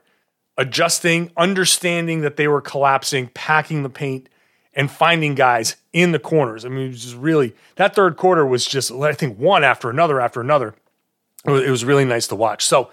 adjusting, 0.59 1.31
understanding 1.37 2.23
that 2.23 2.37
they 2.37 2.49
were 2.49 2.61
collapsing, 2.61 3.29
packing 3.29 3.83
the 3.83 3.91
paint, 3.91 4.29
and 4.77 4.91
finding 4.91 5.35
guys 5.35 5.77
in 5.93 6.13
the 6.13 6.19
corners. 6.19 6.65
I 6.65 6.69
mean, 6.69 6.87
it 6.87 6.89
was 6.91 7.03
just 7.03 7.17
really 7.17 7.57
that 7.77 7.95
third 7.95 8.17
quarter 8.17 8.47
was 8.47 8.65
just 8.65 8.93
I 8.93 9.13
think 9.15 9.39
one 9.39 9.65
after 9.65 9.91
another 9.91 10.21
after 10.21 10.41
another. 10.41 10.75
It 11.45 11.71
was, 11.71 11.85
really 11.85 12.05
nice 12.05 12.27
to 12.29 12.35
watch. 12.35 12.65
So 12.65 12.91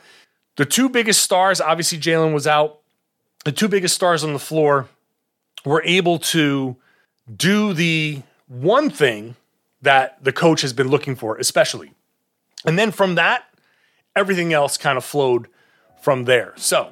the 0.58 0.66
two 0.66 0.88
biggest 0.88 1.24
stars, 1.24 1.60
obviously 1.60 1.98
Jaylen 1.98 2.36
was 2.36 2.46
out. 2.46 2.80
The 3.46 3.52
two 3.52 3.68
biggest 3.68 3.96
stars 3.96 4.24
on 4.24 4.34
the 4.34 4.40
floor 4.40 4.88
were 5.66 5.82
able 5.84 6.20
to 6.20 6.76
do 7.36 7.74
the 7.74 8.22
one 8.48 8.92
thing 8.92 9.36
that 9.82 10.24
the 10.24 10.32
coach 10.32 10.62
has 10.62 10.72
been 10.72 10.88
looking 10.88 11.16
for, 11.16 11.38
especially. 11.38 11.94
And 12.64 12.78
then 12.78 12.92
from 12.92 13.16
that, 13.16 13.46
everything 14.16 14.54
else 14.54 14.78
kind 14.78 14.98
of 14.98 15.04
flowed 15.04 15.48
from 16.02 16.26
there. 16.26 16.54
So, 16.56 16.92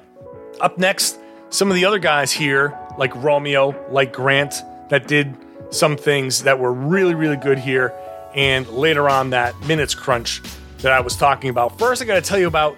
up 0.60 0.78
next, 0.78 1.18
some 1.50 1.70
of 1.70 1.76
the 1.76 1.84
other 1.84 1.98
guys 2.00 2.32
here, 2.32 2.76
like 2.98 3.14
Romeo, 3.14 3.76
like 3.90 4.12
Grant, 4.12 4.62
that 4.92 5.08
did 5.08 5.34
some 5.70 5.96
things 5.96 6.42
that 6.42 6.58
were 6.58 6.70
really, 6.70 7.14
really 7.14 7.38
good 7.38 7.58
here. 7.58 7.94
And 8.34 8.68
later 8.68 9.08
on, 9.08 9.30
that 9.30 9.58
minutes 9.62 9.94
crunch 9.94 10.42
that 10.82 10.92
I 10.92 11.00
was 11.00 11.16
talking 11.16 11.48
about. 11.48 11.78
First, 11.78 12.02
I 12.02 12.04
got 12.04 12.16
to 12.16 12.20
tell 12.20 12.38
you 12.38 12.46
about 12.46 12.76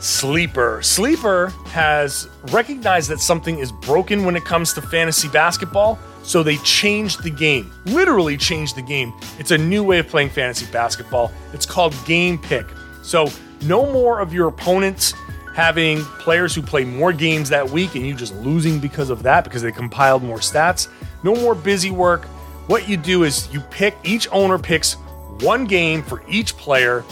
Sleeper. 0.00 0.82
Sleeper 0.82 1.46
has 1.68 2.28
recognized 2.52 3.08
that 3.08 3.20
something 3.20 3.58
is 3.58 3.72
broken 3.72 4.26
when 4.26 4.36
it 4.36 4.44
comes 4.44 4.74
to 4.74 4.82
fantasy 4.82 5.28
basketball, 5.28 5.98
so 6.22 6.42
they 6.42 6.58
changed 6.58 7.22
the 7.22 7.30
game. 7.30 7.72
Literally 7.86 8.36
changed 8.36 8.76
the 8.76 8.82
game. 8.82 9.14
It's 9.38 9.50
a 9.50 9.58
new 9.58 9.82
way 9.82 9.98
of 9.98 10.08
playing 10.08 10.28
fantasy 10.28 10.70
basketball. 10.70 11.32
It's 11.54 11.64
called 11.64 11.94
Game 12.04 12.36
Pick. 12.36 12.66
So, 13.02 13.30
no 13.62 13.90
more 13.90 14.20
of 14.20 14.34
your 14.34 14.48
opponents 14.48 15.14
having 15.56 16.02
players 16.18 16.54
who 16.54 16.60
play 16.60 16.84
more 16.84 17.14
games 17.14 17.48
that 17.48 17.70
week 17.70 17.94
and 17.94 18.06
you 18.06 18.14
just 18.14 18.34
losing 18.36 18.78
because 18.78 19.08
of 19.08 19.22
that 19.22 19.42
because 19.42 19.62
they 19.62 19.72
compiled 19.72 20.22
more 20.22 20.36
stats. 20.36 20.88
No 21.26 21.34
more 21.34 21.56
busy 21.56 21.90
work. 21.90 22.26
What 22.68 22.88
you 22.88 22.96
do 22.96 23.24
is 23.24 23.52
you 23.52 23.58
pick, 23.58 23.96
each 24.04 24.28
owner 24.30 24.60
picks 24.60 24.92
one 25.40 25.64
game 25.64 26.04
for 26.04 26.22
each 26.28 26.56
player 26.56 27.02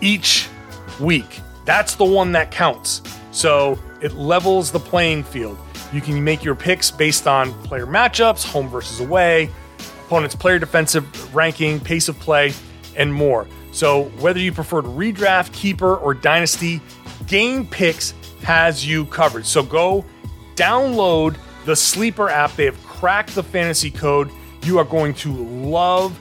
each 0.00 0.48
week. 0.98 1.38
That's 1.66 1.94
the 1.96 2.04
one 2.06 2.32
that 2.32 2.50
counts. 2.50 3.02
So 3.30 3.78
it 4.00 4.14
levels 4.14 4.72
the 4.72 4.78
playing 4.80 5.24
field. 5.24 5.58
You 5.92 6.00
can 6.00 6.24
make 6.24 6.42
your 6.42 6.54
picks 6.54 6.90
based 6.90 7.26
on 7.26 7.52
player 7.64 7.86
matchups, 7.86 8.42
home 8.42 8.70
versus 8.70 9.00
away, 9.00 9.50
opponent's 10.06 10.34
player 10.34 10.58
defensive 10.58 11.34
ranking, 11.34 11.78
pace 11.78 12.08
of 12.08 12.18
play, 12.18 12.54
and 12.96 13.12
more. 13.12 13.46
So 13.70 14.04
whether 14.20 14.40
you 14.40 14.52
prefer 14.52 14.80
to 14.80 14.88
redraft, 14.88 15.52
keeper, 15.52 15.94
or 15.94 16.14
dynasty, 16.14 16.80
Game 17.26 17.66
Picks 17.66 18.14
has 18.44 18.86
you 18.86 19.04
covered. 19.04 19.44
So 19.44 19.62
go 19.62 20.06
download 20.54 21.36
the 21.66 21.76
Sleeper 21.76 22.30
app. 22.30 22.56
They 22.56 22.64
have 22.64 22.82
cracked 23.02 23.34
the 23.34 23.42
fantasy 23.42 23.90
code. 23.90 24.30
You 24.62 24.78
are 24.78 24.84
going 24.84 25.14
to 25.14 25.32
love 25.32 26.16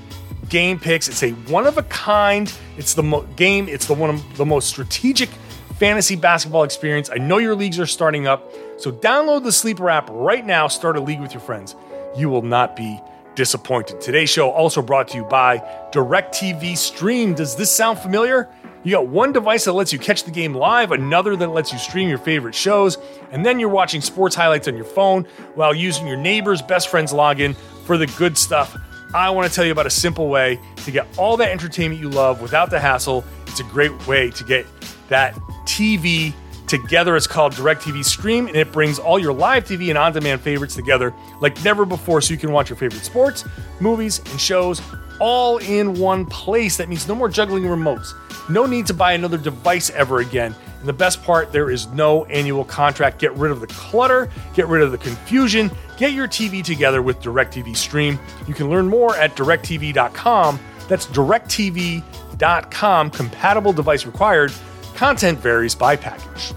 Game 0.50 0.80
Picks. 0.80 1.08
It's 1.08 1.22
a 1.22 1.30
one 1.52 1.68
of 1.68 1.78
a 1.78 1.84
kind. 1.84 2.52
It's 2.76 2.96
the 2.96 3.04
mo- 3.04 3.22
game. 3.36 3.70
It's 3.70 3.86
the 3.86 3.94
one 3.94 4.10
of 4.10 4.36
the 4.36 4.48
most 4.48 4.68
strategic 4.68 5.30
fantasy 5.78 6.16
basketball 6.16 6.64
experience. 6.64 7.12
I 7.12 7.18
know 7.20 7.38
your 7.38 7.54
leagues 7.54 7.80
are 7.80 7.86
starting 7.86 8.26
up, 8.26 8.52
so 8.78 8.92
download 8.92 9.44
the 9.44 9.52
Sleeper 9.52 9.92
app 9.92 10.10
right 10.10 10.44
now. 10.44 10.68
Start 10.68 10.98
a 10.98 11.02
league 11.02 11.22
with 11.22 11.36
your 11.36 11.42
friends. 11.42 11.76
You 12.18 12.30
will 12.30 12.42
not 12.42 12.76
be 12.76 13.00
disappointed. 13.36 14.02
Today's 14.02 14.32
show 14.32 14.50
also 14.50 14.82
brought 14.82 15.08
to 15.10 15.18
you 15.18 15.24
by 15.26 15.60
DirecTV 15.94 16.76
Stream. 16.76 17.36
Does 17.36 17.56
this 17.56 17.70
sound 17.70 18.00
familiar? 18.00 18.50
You 18.84 18.92
got 18.92 19.08
one 19.08 19.32
device 19.32 19.66
that 19.66 19.74
lets 19.74 19.94
you 19.94 20.00
catch 20.00 20.24
the 20.24 20.32
game 20.32 20.56
live, 20.56 20.92
another 20.92 21.36
that 21.36 21.50
lets 21.50 21.72
you 21.72 21.78
stream 21.78 22.10
your 22.10 22.18
favorite 22.18 22.56
shows, 22.56 22.98
and 23.32 23.46
then 23.46 23.60
you're 23.60 23.70
watching 23.70 24.02
sports 24.02 24.36
highlights 24.36 24.68
on 24.68 24.76
your 24.76 24.86
phone 24.86 25.26
while 25.54 25.74
using 25.74 26.08
your 26.08 26.18
neighbor's 26.18 26.64
best 26.64 26.90
friend's 26.90 27.14
login 27.14 27.56
for 27.86 27.98
the 27.98 28.08
good 28.08 28.38
stuff. 28.38 28.76
I 29.14 29.30
want 29.30 29.48
to 29.48 29.54
tell 29.54 29.66
you 29.66 29.72
about 29.72 29.86
a 29.86 29.92
simple 29.92 30.30
way 30.30 30.60
to 30.78 30.92
get 30.92 31.06
all 31.18 31.38
that 31.38 31.52
entertainment 31.52 32.02
you 32.02 32.10
love 32.10 32.42
without 32.42 32.72
the 32.72 32.80
hassle. 32.80 33.24
It's 33.46 33.60
a 33.60 33.66
great 33.66 34.08
way 34.08 34.32
to 34.32 34.44
get 34.44 34.66
that 35.10 35.36
TV 35.66 36.34
together. 36.66 37.16
It's 37.16 37.28
called 37.28 37.54
DirecTV 37.54 38.04
Stream, 38.04 38.48
and 38.48 38.56
it 38.56 38.72
brings 38.72 38.98
all 38.98 39.20
your 39.20 39.34
live 39.34 39.66
TV 39.66 39.90
and 39.90 39.98
on 39.98 40.14
demand 40.14 40.42
favorites 40.42 40.74
together 40.74 41.14
like 41.40 41.62
never 41.64 41.86
before 41.86 42.22
so 42.22 42.34
you 42.34 42.40
can 42.40 42.52
watch 42.52 42.70
your 42.70 42.78
favorite 42.78 43.04
sports, 43.04 43.44
movies, 43.80 44.20
and 44.32 44.42
shows 44.42 44.82
all 45.22 45.60
in 45.60 45.94
one 45.94 46.26
place. 46.26 46.78
That 46.78 46.90
means 46.90 47.08
no 47.08 47.16
more 47.16 47.30
juggling 47.30 47.64
remotes. 47.64 48.14
No 48.50 48.66
need 48.66 48.88
to 48.88 48.94
buy 48.94 49.14
another 49.14 49.38
device 49.38 49.90
ever 49.92 50.20
again. 50.20 50.56
And 50.80 50.90
the 50.90 50.94
best 50.94 51.24
part, 51.24 51.52
there 51.52 51.70
is 51.70 51.88
no 51.90 52.26
annual 52.26 52.66
contract. 52.66 53.20
Get 53.20 53.32
rid 53.34 53.52
of 53.52 53.62
the 53.62 53.68
clutter, 53.68 54.30
get 54.56 54.68
rid 54.68 54.82
of 54.82 54.92
the 54.92 54.98
confusion, 54.98 55.70
get 55.98 56.14
your 56.14 56.28
TV 56.28 56.64
together 56.64 57.04
with 57.04 57.22
DirecTV 57.22 57.78
Stream. 57.78 58.20
You 58.48 58.56
can 58.56 58.70
learn 58.70 58.88
more 58.88 59.16
at 59.16 59.36
directv.com. 59.36 60.60
That's 60.90 61.06
directv.com. 61.06 63.10
Compatible 63.12 63.74
device 63.74 64.06
required. 64.06 64.52
Content 64.96 65.40
varies 65.40 65.76
by 65.76 65.96
package. 65.96 66.54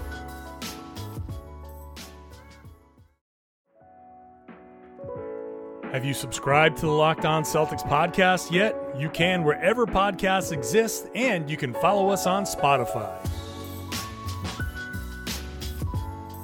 Have 5.91 6.03
you 6.03 6.13
subscribed 6.13 6.77
to 6.77 6.87
the 6.87 6.91
Locked 6.91 7.25
On 7.25 7.43
Celtics 7.43 7.81
podcast 7.83 8.51
yet? 8.51 8.75
You 8.97 9.09
can 9.09 9.43
wherever 9.43 9.85
podcasts 9.85 10.51
exist, 10.51 11.07
and 11.15 11.49
you 11.49 11.55
can 11.55 11.73
follow 11.75 12.09
us 12.09 12.27
on 12.27 12.43
Spotify. 12.43 13.15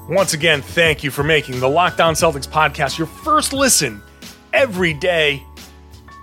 Once 0.09 0.33
again, 0.33 0.61
thank 0.61 1.03
you 1.03 1.11
for 1.11 1.23
making 1.23 1.59
the 1.59 1.69
Locked 1.69 1.99
On 1.99 2.13
Celtics 2.13 2.47
podcast 2.47 2.97
your 2.97 3.07
first 3.07 3.51
listen 3.51 4.01
every 4.53 4.93
day. 4.93 5.43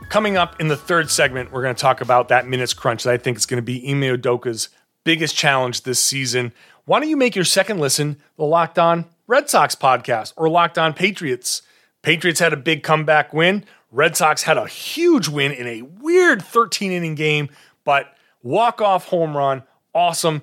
Coming 0.08 0.38
up 0.38 0.58
in 0.60 0.68
the 0.68 0.76
third 0.76 1.10
segment, 1.10 1.52
we're 1.52 1.62
going 1.62 1.74
to 1.74 1.80
talk 1.80 2.00
about 2.00 2.28
that 2.28 2.46
minutes 2.46 2.72
crunch 2.72 3.04
that 3.04 3.12
I 3.12 3.18
think 3.18 3.36
is 3.36 3.44
going 3.44 3.58
to 3.58 3.62
be 3.62 3.90
Ime 3.90 4.00
Udoka's 4.02 4.70
biggest 5.04 5.36
challenge 5.36 5.82
this 5.82 6.02
season. 6.02 6.52
why 6.86 7.00
don't 7.00 7.08
you 7.08 7.16
make 7.16 7.34
your 7.36 7.44
second 7.44 7.78
listen 7.78 8.18
the 8.36 8.44
Locked 8.44 8.78
On 8.78 9.04
Red 9.26 9.50
Sox 9.50 9.74
podcast 9.74 10.32
or 10.36 10.48
Locked 10.48 10.78
On 10.78 10.94
Patriots? 10.94 11.62
Patriots 12.08 12.40
had 12.40 12.54
a 12.54 12.56
big 12.56 12.82
comeback 12.82 13.34
win. 13.34 13.66
Red 13.92 14.16
Sox 14.16 14.44
had 14.44 14.56
a 14.56 14.66
huge 14.66 15.28
win 15.28 15.52
in 15.52 15.66
a 15.66 15.82
weird 15.82 16.40
13 16.40 16.90
inning 16.90 17.14
game, 17.14 17.50
but 17.84 18.16
walk 18.42 18.80
off 18.80 19.08
home 19.08 19.36
run, 19.36 19.62
awesome. 19.94 20.40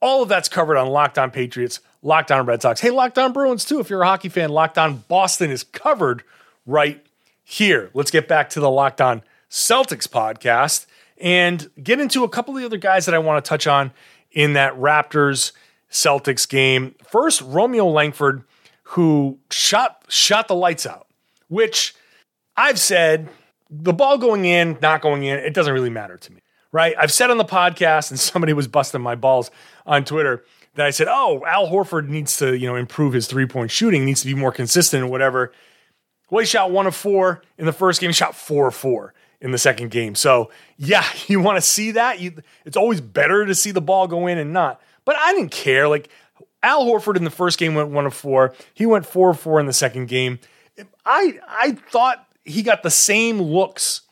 All 0.00 0.22
of 0.22 0.28
that's 0.28 0.48
covered 0.48 0.76
on 0.76 0.86
Locked 0.86 1.18
On 1.18 1.32
Patriots, 1.32 1.80
Locked 2.02 2.30
On 2.30 2.46
Red 2.46 2.62
Sox. 2.62 2.80
Hey, 2.80 2.90
Locked 2.90 3.18
On 3.18 3.32
Bruins 3.32 3.64
too. 3.64 3.80
If 3.80 3.90
you're 3.90 4.02
a 4.02 4.06
hockey 4.06 4.28
fan, 4.28 4.50
Locked 4.50 4.78
On 4.78 4.98
Boston 5.08 5.50
is 5.50 5.64
covered 5.64 6.22
right 6.66 7.04
here. 7.42 7.90
Let's 7.94 8.12
get 8.12 8.28
back 8.28 8.48
to 8.50 8.60
the 8.60 8.70
Locked 8.70 9.00
On 9.00 9.24
Celtics 9.50 10.06
podcast 10.06 10.86
and 11.20 11.68
get 11.82 11.98
into 11.98 12.22
a 12.22 12.28
couple 12.28 12.54
of 12.54 12.60
the 12.60 12.66
other 12.66 12.76
guys 12.76 13.06
that 13.06 13.14
I 13.16 13.18
want 13.18 13.44
to 13.44 13.48
touch 13.48 13.66
on 13.66 13.90
in 14.30 14.52
that 14.52 14.72
Raptors 14.74 15.50
Celtics 15.90 16.48
game. 16.48 16.94
First, 17.02 17.42
Romeo 17.42 17.88
Langford, 17.88 18.44
who 18.84 19.40
shot 19.50 20.04
shot 20.08 20.46
the 20.46 20.54
lights 20.54 20.86
out, 20.86 21.07
which 21.48 21.94
I've 22.56 22.78
said 22.78 23.28
the 23.70 23.92
ball 23.92 24.18
going 24.18 24.44
in, 24.44 24.78
not 24.80 25.00
going 25.00 25.24
in, 25.24 25.38
it 25.38 25.54
doesn't 25.54 25.72
really 25.72 25.90
matter 25.90 26.16
to 26.16 26.32
me. 26.32 26.40
Right? 26.70 26.94
I've 26.98 27.12
said 27.12 27.30
on 27.30 27.38
the 27.38 27.44
podcast, 27.44 28.10
and 28.10 28.20
somebody 28.20 28.52
was 28.52 28.68
busting 28.68 29.00
my 29.00 29.14
balls 29.14 29.50
on 29.86 30.04
Twitter 30.04 30.44
that 30.74 30.86
I 30.86 30.90
said, 30.90 31.08
"Oh, 31.08 31.42
Al 31.46 31.68
Horford 31.68 32.08
needs 32.08 32.36
to, 32.38 32.56
you 32.56 32.66
know, 32.66 32.76
improve 32.76 33.12
his 33.12 33.26
three 33.26 33.46
point 33.46 33.70
shooting, 33.70 34.04
needs 34.04 34.20
to 34.20 34.26
be 34.26 34.34
more 34.34 34.52
consistent, 34.52 35.02
or 35.02 35.08
whatever." 35.08 35.52
Well, 36.30 36.40
he 36.40 36.46
shot 36.46 36.70
one 36.70 36.86
of 36.86 36.94
four 36.94 37.42
in 37.56 37.64
the 37.64 37.72
first 37.72 38.00
game. 38.00 38.10
He 38.10 38.14
shot 38.14 38.34
four 38.34 38.68
of 38.68 38.74
four 38.74 39.14
in 39.40 39.50
the 39.50 39.58
second 39.58 39.90
game. 39.90 40.14
So 40.14 40.50
yeah, 40.76 41.04
you 41.26 41.40
want 41.40 41.56
to 41.56 41.62
see 41.62 41.92
that. 41.92 42.20
You, 42.20 42.42
it's 42.64 42.76
always 42.76 43.00
better 43.00 43.46
to 43.46 43.54
see 43.54 43.70
the 43.70 43.80
ball 43.80 44.06
go 44.06 44.26
in 44.26 44.38
and 44.38 44.52
not. 44.52 44.80
But 45.04 45.16
I 45.16 45.32
didn't 45.32 45.52
care. 45.52 45.88
Like 45.88 46.10
Al 46.62 46.84
Horford 46.84 47.16
in 47.16 47.24
the 47.24 47.30
first 47.30 47.58
game 47.58 47.74
went 47.74 47.88
one 47.88 48.06
of 48.06 48.14
four. 48.14 48.54
He 48.74 48.86
went 48.86 49.06
four 49.06 49.30
of 49.30 49.40
four 49.40 49.60
in 49.60 49.66
the 49.66 49.72
second 49.72 50.08
game. 50.08 50.38
I 51.04 51.38
I 51.48 51.72
thought 51.72 52.26
he 52.44 52.62
got 52.62 52.82
the 52.82 52.90
same 52.90 53.40
looks 53.40 54.02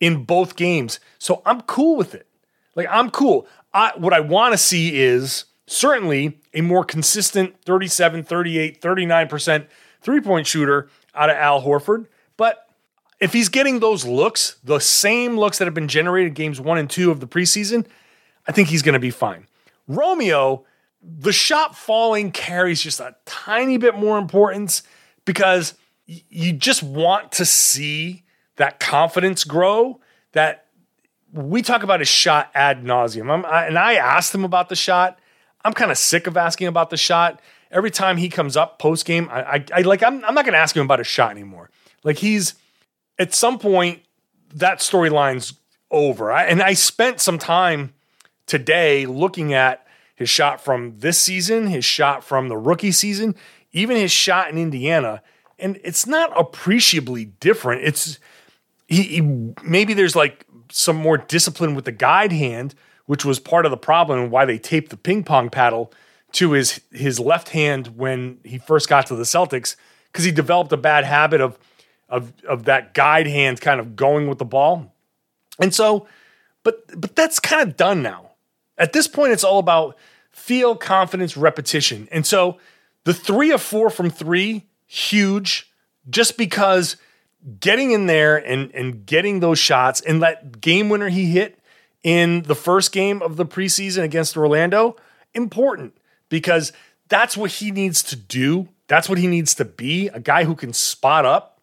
in 0.00 0.24
both 0.24 0.56
games. 0.56 1.00
So 1.18 1.42
I'm 1.46 1.62
cool 1.62 1.96
with 1.96 2.14
it. 2.14 2.26
Like 2.74 2.88
I'm 2.90 3.10
cool. 3.10 3.46
I, 3.72 3.92
what 3.96 4.12
I 4.12 4.20
want 4.20 4.52
to 4.52 4.58
see 4.58 5.00
is 5.00 5.44
certainly 5.66 6.40
a 6.54 6.60
more 6.60 6.84
consistent 6.84 7.60
37, 7.64 8.22
38, 8.22 8.80
39% 8.80 9.66
three-point 10.00 10.46
shooter 10.46 10.88
out 11.14 11.30
of 11.30 11.36
Al 11.36 11.62
Horford. 11.62 12.06
But 12.36 12.66
if 13.18 13.32
he's 13.32 13.48
getting 13.48 13.80
those 13.80 14.04
looks, 14.04 14.56
the 14.62 14.78
same 14.78 15.36
looks 15.36 15.58
that 15.58 15.64
have 15.64 15.74
been 15.74 15.88
generated 15.88 16.34
games 16.34 16.60
1 16.60 16.78
and 16.78 16.88
2 16.88 17.10
of 17.10 17.20
the 17.20 17.26
preseason, 17.26 17.86
I 18.46 18.52
think 18.52 18.68
he's 18.68 18.82
going 18.82 18.92
to 18.92 19.00
be 19.00 19.10
fine. 19.10 19.46
Romeo, 19.88 20.64
the 21.02 21.32
shot 21.32 21.76
falling 21.76 22.30
carries 22.30 22.80
just 22.80 23.00
a 23.00 23.16
tiny 23.24 23.78
bit 23.78 23.96
more 23.96 24.18
importance 24.18 24.82
because 25.24 25.74
you 26.06 26.52
just 26.52 26.82
want 26.82 27.32
to 27.32 27.44
see 27.44 28.24
that 28.56 28.80
confidence 28.80 29.44
grow. 29.44 30.00
That 30.32 30.66
we 31.32 31.62
talk 31.62 31.82
about 31.82 32.00
his 32.00 32.08
shot 32.08 32.50
ad 32.54 32.84
nauseum, 32.84 33.44
I, 33.44 33.66
and 33.66 33.78
I 33.78 33.94
asked 33.94 34.34
him 34.34 34.44
about 34.44 34.68
the 34.68 34.76
shot. 34.76 35.18
I'm 35.64 35.72
kind 35.72 35.90
of 35.90 35.98
sick 35.98 36.26
of 36.26 36.36
asking 36.36 36.68
about 36.68 36.90
the 36.90 36.96
shot. 36.96 37.40
Every 37.70 37.90
time 37.90 38.16
he 38.16 38.28
comes 38.28 38.56
up 38.56 38.78
post 38.78 39.04
game, 39.04 39.28
I, 39.30 39.42
I, 39.42 39.64
I, 39.74 39.80
like. 39.82 40.02
I'm, 40.02 40.24
I'm 40.24 40.34
not 40.34 40.44
going 40.44 40.52
to 40.52 40.58
ask 40.58 40.76
him 40.76 40.84
about 40.84 41.00
his 41.00 41.08
shot 41.08 41.32
anymore. 41.32 41.70
Like 42.04 42.18
he's 42.18 42.54
at 43.18 43.34
some 43.34 43.58
point 43.58 44.02
that 44.54 44.78
storyline's 44.78 45.54
over. 45.90 46.30
I, 46.30 46.44
and 46.44 46.62
I 46.62 46.74
spent 46.74 47.20
some 47.20 47.38
time 47.38 47.94
today 48.46 49.06
looking 49.06 49.54
at 49.54 49.86
his 50.14 50.30
shot 50.30 50.60
from 50.60 50.98
this 50.98 51.18
season, 51.18 51.66
his 51.66 51.84
shot 51.84 52.24
from 52.24 52.48
the 52.48 52.56
rookie 52.56 52.92
season, 52.92 53.34
even 53.72 53.96
his 53.96 54.12
shot 54.12 54.50
in 54.50 54.58
Indiana 54.58 55.22
and 55.58 55.80
it's 55.82 56.06
not 56.06 56.38
appreciably 56.38 57.26
different. 57.26 57.82
It's 57.84 58.18
he, 58.86 59.02
he, 59.02 59.20
maybe 59.64 59.94
there's 59.94 60.16
like 60.16 60.46
some 60.70 60.96
more 60.96 61.18
discipline 61.18 61.74
with 61.74 61.84
the 61.84 61.92
guide 61.92 62.32
hand, 62.32 62.74
which 63.06 63.24
was 63.24 63.38
part 63.38 63.64
of 63.64 63.70
the 63.70 63.76
problem 63.76 64.20
and 64.20 64.30
why 64.30 64.44
they 64.44 64.58
taped 64.58 64.90
the 64.90 64.96
ping 64.96 65.24
pong 65.24 65.50
paddle 65.50 65.92
to 66.32 66.52
his 66.52 66.80
his 66.92 67.18
left 67.18 67.50
hand 67.50 67.96
when 67.96 68.38
he 68.44 68.58
first 68.58 68.88
got 68.88 69.06
to 69.06 69.16
the 69.16 69.22
Celtics 69.22 69.76
because 70.12 70.24
he 70.24 70.30
developed 70.30 70.72
a 70.72 70.76
bad 70.76 71.04
habit 71.04 71.40
of 71.40 71.58
of 72.08 72.32
of 72.48 72.64
that 72.64 72.94
guide 72.94 73.26
hand 73.26 73.60
kind 73.60 73.80
of 73.80 73.96
going 73.96 74.28
with 74.28 74.38
the 74.38 74.44
ball. 74.44 74.92
And 75.58 75.74
so 75.74 76.06
but 76.62 77.00
but 77.00 77.16
that's 77.16 77.40
kind 77.40 77.68
of 77.68 77.76
done 77.76 78.02
now. 78.02 78.32
At 78.76 78.92
this 78.92 79.08
point 79.08 79.32
it's 79.32 79.44
all 79.44 79.58
about 79.58 79.96
feel, 80.30 80.76
confidence, 80.76 81.36
repetition. 81.36 82.08
And 82.12 82.26
so 82.26 82.58
the 83.04 83.14
3 83.14 83.52
of 83.52 83.62
4 83.62 83.88
from 83.88 84.10
3 84.10 84.66
huge 84.86 85.70
just 86.08 86.36
because 86.36 86.96
getting 87.60 87.92
in 87.92 88.06
there 88.06 88.36
and, 88.36 88.70
and 88.74 89.06
getting 89.06 89.40
those 89.40 89.58
shots 89.58 90.00
and 90.00 90.22
that 90.22 90.60
game 90.60 90.88
winner 90.88 91.08
he 91.08 91.26
hit 91.26 91.58
in 92.02 92.42
the 92.42 92.54
first 92.54 92.92
game 92.92 93.20
of 93.22 93.36
the 93.36 93.46
preseason 93.46 94.02
against 94.02 94.36
Orlando, 94.36 94.96
important 95.34 95.96
because 96.28 96.72
that's 97.08 97.36
what 97.36 97.52
he 97.52 97.70
needs 97.70 98.02
to 98.04 98.16
do. 98.16 98.68
That's 98.88 99.08
what 99.08 99.18
he 99.18 99.26
needs 99.26 99.54
to 99.56 99.64
be 99.64 100.08
a 100.08 100.20
guy 100.20 100.44
who 100.44 100.54
can 100.54 100.72
spot 100.72 101.24
up 101.24 101.60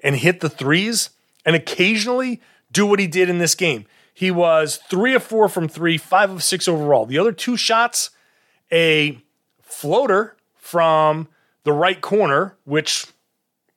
and 0.00 0.16
hit 0.16 0.40
the 0.40 0.50
threes 0.50 1.10
and 1.44 1.56
occasionally 1.56 2.40
do 2.70 2.84
what 2.86 2.98
he 2.98 3.06
did 3.06 3.30
in 3.30 3.38
this 3.38 3.54
game. 3.54 3.86
He 4.12 4.30
was 4.30 4.76
three 4.90 5.14
of 5.14 5.22
four 5.22 5.48
from 5.48 5.68
three, 5.68 5.96
five 5.96 6.30
of 6.30 6.42
six 6.42 6.68
overall. 6.68 7.06
The 7.06 7.18
other 7.18 7.32
two 7.32 7.56
shots, 7.56 8.10
a 8.70 9.22
floater 9.62 10.36
from 10.56 11.28
the 11.68 11.72
right 11.74 12.00
corner, 12.00 12.56
which, 12.64 13.06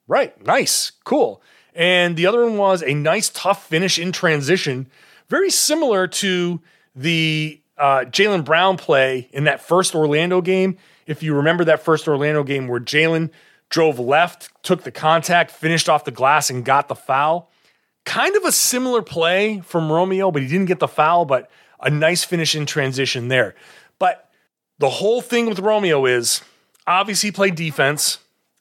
right, 0.08 0.42
nice, 0.46 0.92
cool. 1.04 1.42
And 1.74 2.16
the 2.16 2.24
other 2.24 2.42
one 2.42 2.56
was 2.56 2.82
a 2.82 2.94
nice, 2.94 3.28
tough 3.28 3.66
finish 3.66 3.98
in 3.98 4.12
transition, 4.12 4.88
very 5.28 5.50
similar 5.50 6.06
to 6.06 6.62
the 6.96 7.60
uh, 7.76 8.06
Jaylen 8.06 8.46
Brown 8.46 8.78
play 8.78 9.28
in 9.32 9.44
that 9.44 9.60
first 9.60 9.94
Orlando 9.94 10.40
game. 10.40 10.78
If 11.06 11.22
you 11.22 11.34
remember 11.34 11.66
that 11.66 11.82
first 11.82 12.08
Orlando 12.08 12.42
game 12.44 12.66
where 12.66 12.80
Jaylen 12.80 13.28
drove 13.68 13.98
left, 13.98 14.48
took 14.62 14.84
the 14.84 14.90
contact, 14.90 15.50
finished 15.50 15.90
off 15.90 16.06
the 16.06 16.10
glass, 16.10 16.48
and 16.48 16.64
got 16.64 16.88
the 16.88 16.94
foul. 16.94 17.50
Kind 18.06 18.36
of 18.36 18.44
a 18.44 18.52
similar 18.52 19.02
play 19.02 19.60
from 19.66 19.92
Romeo, 19.92 20.30
but 20.30 20.40
he 20.40 20.48
didn't 20.48 20.64
get 20.64 20.78
the 20.78 20.88
foul, 20.88 21.26
but 21.26 21.50
a 21.78 21.90
nice 21.90 22.24
finish 22.24 22.54
in 22.54 22.64
transition 22.64 23.28
there. 23.28 23.54
But 23.98 24.30
the 24.78 24.88
whole 24.88 25.20
thing 25.20 25.44
with 25.44 25.58
Romeo 25.58 26.06
is 26.06 26.40
obviously 26.86 27.30
play 27.30 27.50
defense 27.50 28.18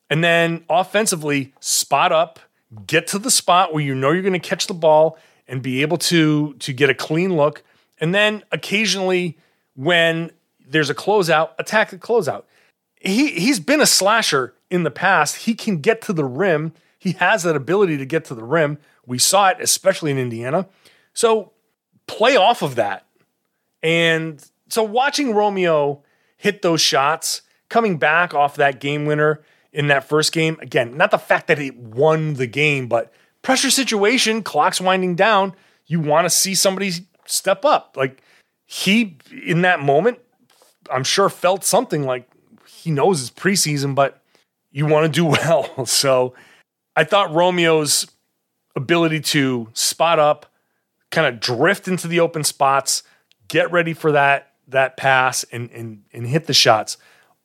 and 0.09 0.23
then 0.23 0.63
offensively 0.69 1.53
spot 1.59 2.11
up, 2.11 2.39
get 2.85 3.07
to 3.07 3.19
the 3.19 3.31
spot 3.31 3.73
where 3.73 3.83
you 3.83 3.95
know 3.95 4.11
you're 4.11 4.21
going 4.21 4.33
to 4.33 4.39
catch 4.39 4.67
the 4.67 4.73
ball 4.73 5.17
and 5.47 5.61
be 5.61 5.81
able 5.81 5.97
to 5.97 6.53
to 6.53 6.73
get 6.73 6.89
a 6.89 6.93
clean 6.93 7.35
look 7.35 7.63
and 8.01 8.13
then 8.13 8.43
occasionally 8.51 9.37
when 9.75 10.31
there's 10.67 10.89
a 10.89 10.95
closeout, 10.95 11.51
attack 11.59 11.91
the 11.91 11.97
closeout. 11.97 12.43
He 12.99 13.31
he's 13.31 13.59
been 13.59 13.79
a 13.79 13.85
slasher 13.85 14.53
in 14.69 14.83
the 14.83 14.91
past. 14.91 15.37
He 15.37 15.53
can 15.53 15.77
get 15.77 16.01
to 16.03 16.13
the 16.13 16.25
rim. 16.25 16.73
He 16.97 17.13
has 17.13 17.43
that 17.43 17.55
ability 17.55 17.97
to 17.97 18.05
get 18.05 18.25
to 18.25 18.35
the 18.35 18.43
rim. 18.43 18.79
We 19.05 19.17
saw 19.17 19.49
it 19.49 19.57
especially 19.59 20.11
in 20.11 20.17
Indiana. 20.17 20.67
So 21.13 21.51
play 22.07 22.35
off 22.35 22.61
of 22.61 22.75
that. 22.75 23.05
And 23.81 24.43
so 24.69 24.83
watching 24.83 25.33
Romeo 25.33 26.03
hit 26.37 26.61
those 26.61 26.81
shots 26.81 27.41
coming 27.71 27.97
back 27.97 28.33
off 28.33 28.57
that 28.57 28.81
game 28.81 29.05
winner 29.05 29.41
in 29.71 29.87
that 29.87 30.03
first 30.03 30.33
game, 30.33 30.59
again, 30.61 30.97
not 30.97 31.09
the 31.09 31.17
fact 31.17 31.47
that 31.47 31.57
it 31.57 31.75
won 31.75 32.33
the 32.33 32.45
game, 32.45 32.87
but 32.87 33.11
pressure 33.41 33.71
situation, 33.71 34.43
clock's 34.43 34.81
winding 34.81 35.15
down. 35.15 35.55
You 35.87 36.01
want 36.01 36.25
to 36.25 36.29
see 36.29 36.53
somebody 36.53 36.91
step 37.25 37.63
up. 37.63 37.95
Like 37.95 38.21
he, 38.65 39.17
in 39.45 39.61
that 39.61 39.79
moment, 39.79 40.19
I'm 40.91 41.05
sure 41.05 41.29
felt 41.29 41.63
something 41.63 42.03
like 42.03 42.29
he 42.67 42.91
knows 42.91 43.21
it's 43.21 43.31
preseason, 43.31 43.95
but 43.95 44.21
you 44.69 44.85
want 44.85 45.05
to 45.05 45.11
do 45.11 45.25
well. 45.45 45.85
So 45.85 46.33
I 46.97 47.05
thought 47.05 47.31
Romeo's 47.31 48.05
ability 48.75 49.21
to 49.21 49.69
spot 49.73 50.19
up, 50.19 50.45
kind 51.09 51.25
of 51.25 51.39
drift 51.39 51.87
into 51.87 52.09
the 52.09 52.19
open 52.19 52.43
spots, 52.43 53.03
get 53.47 53.71
ready 53.71 53.93
for 53.93 54.11
that 54.11 54.49
that 54.67 54.97
pass 54.97 55.43
and 55.51 55.69
and 55.71 56.03
and 56.13 56.27
hit 56.27 56.47
the 56.47 56.53
shots 56.53 56.97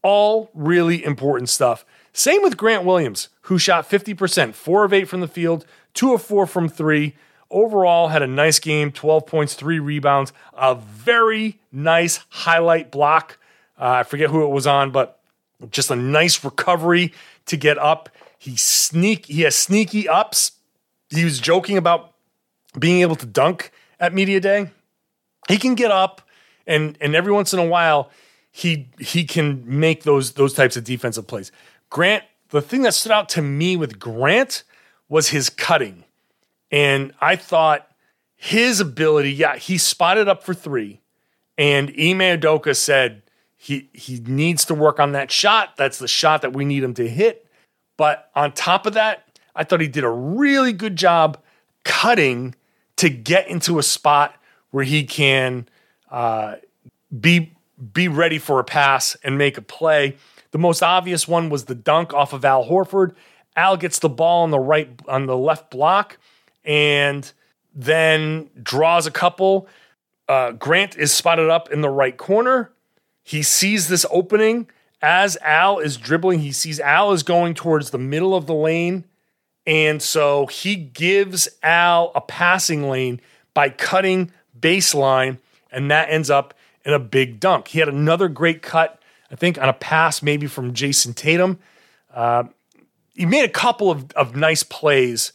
all 0.07 0.51
really 0.55 1.05
important 1.05 1.49
stuff. 1.49 1.85
Same 2.13 2.41
with 2.41 2.57
Grant 2.57 2.85
Williams, 2.85 3.29
who 3.43 3.59
shot 3.59 3.91
50%, 3.91 4.55
four 4.55 4.85
of 4.85 4.93
eight 4.93 5.09
from 5.09 5.21
the 5.21 5.27
field, 5.27 5.67
two 5.95 6.15
of 6.15 6.23
four 6.23 6.47
from 6.47 6.69
three. 6.69 7.17
Overall, 7.51 8.07
had 8.07 8.23
a 8.23 8.29
nice 8.29 8.61
game 8.61 8.93
12 8.93 9.27
points, 9.27 9.55
three 9.55 9.81
rebounds, 9.81 10.33
a 10.55 10.77
very 10.77 11.59
nice 11.73 12.21
highlight 12.29 12.93
block. 12.93 13.39
Uh, 13.77 13.89
I 13.89 14.03
forget 14.05 14.31
who 14.31 14.45
it 14.45 14.51
was 14.51 14.65
on, 14.65 14.93
but 14.93 15.19
just 15.73 15.91
a 15.91 15.97
nice 15.97 16.45
recovery 16.45 17.13
to 17.47 17.57
get 17.57 17.77
up. 17.77 18.09
He 18.39 18.55
sneak 18.55 19.27
he 19.27 19.41
has 19.43 19.57
sneaky 19.57 20.09
ups. 20.09 20.53
He 21.11 21.25
was 21.25 21.41
joking 21.41 21.77
about 21.77 22.13
being 22.79 23.01
able 23.01 23.17
to 23.17 23.27
dunk 23.27 23.73
at 23.99 24.15
media 24.15 24.39
day. 24.39 24.71
He 25.49 25.57
can 25.57 25.75
get 25.75 25.91
up 25.91 26.23
and 26.65 26.97
and 27.01 27.17
every 27.17 27.33
once 27.33 27.53
in 27.53 27.59
a 27.59 27.67
while 27.67 28.11
he 28.57 28.89
he 28.99 29.25
can 29.25 29.63
make 29.67 30.05
those 30.05 30.33
those 30.33 30.55
types 30.55 30.79
of 30.79 30.85
defensive 30.85 31.27
plays. 31.27 31.53
Grant, 31.91 32.25
the 32.49 32.63
thing 32.63 32.81
that 32.83 32.95
stood 32.95 33.13
out 33.13 33.29
to 33.31 33.43
me 33.43 33.77
with 33.77 33.99
Grant 33.99 34.65
was 35.11 35.29
his 35.29 35.51
cutting. 35.51 36.05
And 36.73 37.13
I 37.21 37.37
thought 37.37 37.87
his 38.35 38.81
ability, 38.81 39.35
yeah, 39.35 39.57
he 39.57 39.77
spotted 39.77 40.27
up 40.27 40.43
for 40.43 40.55
three. 40.55 41.03
And 41.59 41.91
Ime 41.91 42.41
Udoka 42.41 42.75
said 42.75 43.25
he 43.57 43.91
he 43.93 44.21
needs 44.21 44.65
to 44.65 44.75
work 44.75 45.01
on 45.01 45.13
that 45.13 45.31
shot. 45.31 45.77
That's 45.77 45.99
the 45.99 46.09
shot 46.09 46.41
that 46.41 46.55
we 46.55 46.65
need 46.65 46.83
him 46.83 46.95
to 46.95 47.07
hit. 47.07 47.47
But 47.99 48.31
on 48.35 48.53
top 48.53 48.87
of 48.87 48.95
that, 48.95 49.39
I 49.55 49.65
thought 49.65 49.83
he 49.83 49.89
did 49.89 50.05
a 50.05 50.09
really 50.09 50.73
good 50.73 50.97
job 50.97 51.37
cutting 51.85 52.55
to 52.97 53.11
get 53.11 53.49
into 53.49 53.79
a 53.79 53.83
spot 53.83 54.35
where 54.71 54.85
he 54.85 55.05
can 55.05 55.69
uh, 56.11 56.55
be 57.21 57.53
be 57.93 58.09
ready 58.09 58.39
for 58.39 58.61
a 58.61 58.65
pass 58.65 59.17
and 59.23 59.37
make 59.39 59.59
a 59.59 59.63
play. 59.63 60.17
The 60.53 60.59
most 60.59 60.83
obvious 60.83 61.29
one 61.29 61.51
was 61.51 61.65
the 61.67 61.75
dunk 61.75 62.15
off 62.15 62.33
of 62.33 62.45
Al 62.45 62.65
Horford. 62.65 63.15
Al 63.57 63.77
gets 63.77 63.99
the 63.99 64.09
ball 64.09 64.43
on 64.43 64.51
the 64.51 64.59
right 64.59 64.89
on 65.09 65.27
the 65.27 65.37
left 65.37 65.71
block 65.71 66.19
and 66.65 67.31
then 67.75 68.51
draws 68.63 69.07
a 69.07 69.11
couple. 69.11 69.69
Uh, 70.29 70.53
Grant 70.53 70.97
is 70.97 71.13
spotted 71.13 71.51
up 71.51 71.71
in 71.71 71.81
the 71.81 71.91
right 71.91 72.17
corner. 72.17 72.73
He 73.23 73.43
sees 73.43 73.89
this 73.89 74.07
opening 74.11 74.69
as 75.03 75.37
Al 75.43 75.79
is 75.79 75.97
dribbling. 75.97 76.41
He 76.41 76.53
sees 76.53 76.81
Al 76.81 77.13
is 77.13 77.23
going 77.23 77.55
towards 77.55 77.91
the 77.91 77.99
middle 77.99 78.35
of 78.35 78.47
the 78.47 78.55
lane. 78.55 79.05
And 79.67 80.01
so 80.01 80.47
he 80.47 80.77
gives 80.77 81.49
Al 81.63 82.13
a 82.15 82.21
passing 82.21 82.89
lane 82.89 83.21
by 83.53 83.69
cutting 83.71 84.31
baseline, 84.59 85.39
and 85.73 85.91
that 85.91 86.09
ends 86.09 86.31
up 86.31 86.55
in 86.87 86.95
a 86.95 86.99
big 86.99 87.41
dunk. 87.41 87.69
He 87.69 87.81
had 87.81 87.89
another 87.89 88.29
great 88.29 88.63
cut, 88.63 89.03
I 89.31 89.35
think, 89.35 89.61
on 89.61 89.69
a 89.69 89.75
pass 89.75 90.23
maybe 90.23 90.47
from 90.47 90.73
Jayson 90.73 91.13
Tatum. 91.15 91.59
Uh, 92.15 92.45
he 93.15 93.27
made 93.27 93.45
a 93.45 93.53
couple 93.53 93.91
of, 93.91 94.11
of 94.13 94.37
nice 94.37 94.63
plays 94.63 95.33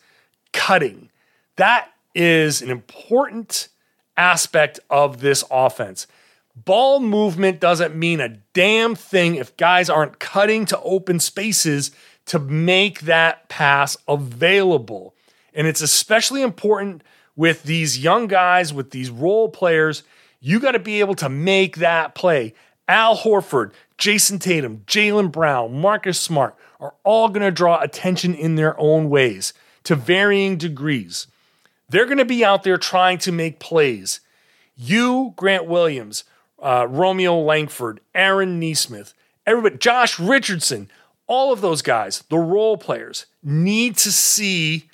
cutting. 0.53 1.09
That 1.57 1.89
is 2.15 2.61
an 2.61 2.71
important 2.71 3.67
aspect 4.15 4.79
of 4.89 5.19
this 5.19 5.43
offense. 5.51 6.07
Ball 6.55 6.99
movement 6.99 7.59
doesn't 7.59 7.95
mean 7.95 8.19
a 8.19 8.37
damn 8.53 8.95
thing 8.95 9.35
if 9.35 9.55
guys 9.57 9.89
aren't 9.89 10.19
cutting 10.19 10.65
to 10.65 10.79
open 10.81 11.19
spaces 11.19 11.91
to 12.25 12.39
make 12.39 13.01
that 13.01 13.49
pass 13.49 13.97
available. 14.07 15.15
And 15.53 15.67
it's 15.67 15.81
especially 15.81 16.41
important 16.41 17.03
with 17.35 17.63
these 17.63 17.99
young 17.99 18.27
guys, 18.27 18.73
with 18.73 18.91
these 18.91 19.09
role 19.09 19.49
players. 19.49 20.03
You 20.41 20.60
got 20.60 20.71
to 20.71 20.80
be 20.80 20.99
able 20.99 21.15
to 21.15 21.30
make 21.30 21.77
that 21.77 22.15
play. 22.15 22.54
Al 22.88 23.15
Horford, 23.15 23.71
Jayson 23.97 24.39
Tatum, 24.39 24.80
Jaylen 24.88 25.32
Brown, 25.32 25.80
Marcus 25.80 26.19
Smart 26.19 26.56
are 26.80 26.95
all 27.04 27.30
going 27.30 27.43
to 27.43 27.51
draw 27.51 27.80
attention 27.80 28.34
in 28.34 28.56
their 28.56 28.77
own 28.80 29.10
ways 29.10 29.54
to 29.84 29.95
varying 29.95 30.58
degrees. 30.58 31.27
They're 31.88 32.06
going 32.06 32.17
to 32.17 32.25
be 32.25 32.43
out 32.43 32.63
there 32.63 32.77
trying 32.77 33.19
to 33.19 33.32
make 33.32 33.60
plays. 33.60 34.19
You, 34.75 35.34
Grant 35.36 35.67
Williams, 35.67 36.23
uh, 36.62 36.88
Romeo 36.89 37.39
Langford, 37.39 38.01
Aaron 38.15 38.60
Nesmith, 38.60 39.13
everybody, 39.45 39.77
Josh 39.77 40.19
Richardson, 40.19 40.89
all 41.27 41.54
of 41.54 41.62
those 41.62 41.82
guys, 41.82 42.23
the 42.30 42.38
role 42.38 42.77
players, 42.77 43.27
need 43.43 43.95
to 43.97 44.12
see 44.12 44.89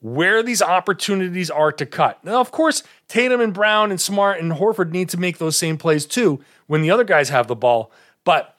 where 0.00 0.42
these 0.42 0.60
opportunities 0.60 1.50
are 1.50 1.72
to 1.72 1.86
cut. 1.86 2.22
Now, 2.24 2.40
of 2.40 2.50
course, 2.50 2.82
Tatum 3.12 3.42
and 3.42 3.52
Brown 3.52 3.90
and 3.90 4.00
Smart 4.00 4.40
and 4.40 4.52
Horford 4.52 4.90
need 4.90 5.10
to 5.10 5.18
make 5.18 5.36
those 5.36 5.54
same 5.54 5.76
plays 5.76 6.06
too 6.06 6.42
when 6.66 6.80
the 6.80 6.90
other 6.90 7.04
guys 7.04 7.28
have 7.28 7.46
the 7.46 7.54
ball. 7.54 7.92
But 8.24 8.56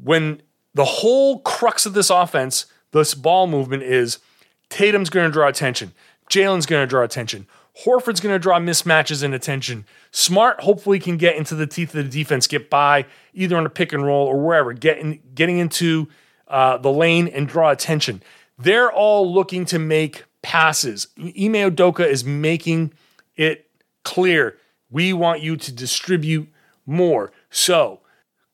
when 0.00 0.42
the 0.74 0.84
whole 0.84 1.40
crux 1.40 1.86
of 1.86 1.92
this 1.92 2.08
offense, 2.08 2.66
this 2.92 3.14
ball 3.14 3.48
movement 3.48 3.82
is 3.82 4.20
Tatum's 4.68 5.10
going 5.10 5.26
to 5.26 5.32
draw 5.32 5.48
attention, 5.48 5.92
Jaylen's 6.30 6.66
going 6.66 6.84
to 6.84 6.86
draw 6.86 7.02
attention, 7.02 7.48
Horford's 7.84 8.20
going 8.20 8.32
to 8.32 8.38
draw 8.38 8.60
mismatches 8.60 9.24
and 9.24 9.34
attention. 9.34 9.84
Smart 10.12 10.60
hopefully 10.60 11.00
can 11.00 11.16
get 11.16 11.34
into 11.34 11.56
the 11.56 11.66
teeth 11.66 11.92
of 11.92 12.04
the 12.04 12.08
defense, 12.08 12.46
get 12.46 12.70
by 12.70 13.06
either 13.34 13.56
on 13.56 13.66
a 13.66 13.70
pick 13.70 13.92
and 13.92 14.06
roll 14.06 14.28
or 14.28 14.40
wherever, 14.40 14.72
getting 14.72 15.20
getting 15.34 15.58
into 15.58 16.06
uh, 16.46 16.78
the 16.78 16.92
lane 16.92 17.26
and 17.26 17.48
draw 17.48 17.70
attention. 17.70 18.22
They're 18.56 18.92
all 18.92 19.34
looking 19.34 19.64
to 19.64 19.80
make 19.80 20.22
passes. 20.42 21.08
Ime 21.18 21.72
Udoka 21.72 22.06
is 22.06 22.24
making 22.24 22.92
it 23.34 23.65
clear 24.06 24.56
we 24.90 25.12
want 25.12 25.42
you 25.42 25.56
to 25.56 25.72
distribute 25.72 26.48
more. 26.86 27.32
So, 27.50 28.00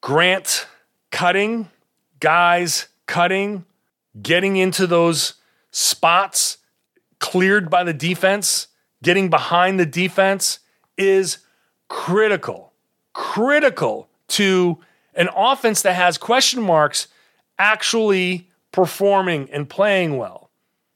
Grant 0.01 0.67
cutting, 1.13 1.71
guys 2.19 2.89
cutting, 3.07 3.65
getting 4.21 4.57
into 4.57 4.89
those 4.89 5.35
spots 5.71 6.59
cleared 7.21 7.71
by 7.71 7.85
the 7.85 7.93
defense 7.93 8.67
getting 9.03 9.29
behind 9.29 9.79
the 9.79 9.87
defense 9.87 10.61
is 10.97 11.39
critical, 11.89 12.73
critical 13.13 14.09
to 14.29 14.79
an 15.15 15.29
offense 15.37 15.83
that 15.83 15.95
has 15.95 16.17
question 16.17 16.63
marks 16.63 17.09
actually 17.59 18.49
performing 18.71 19.51
and 19.51 19.69
playing 19.69 20.17
well. 20.17 20.51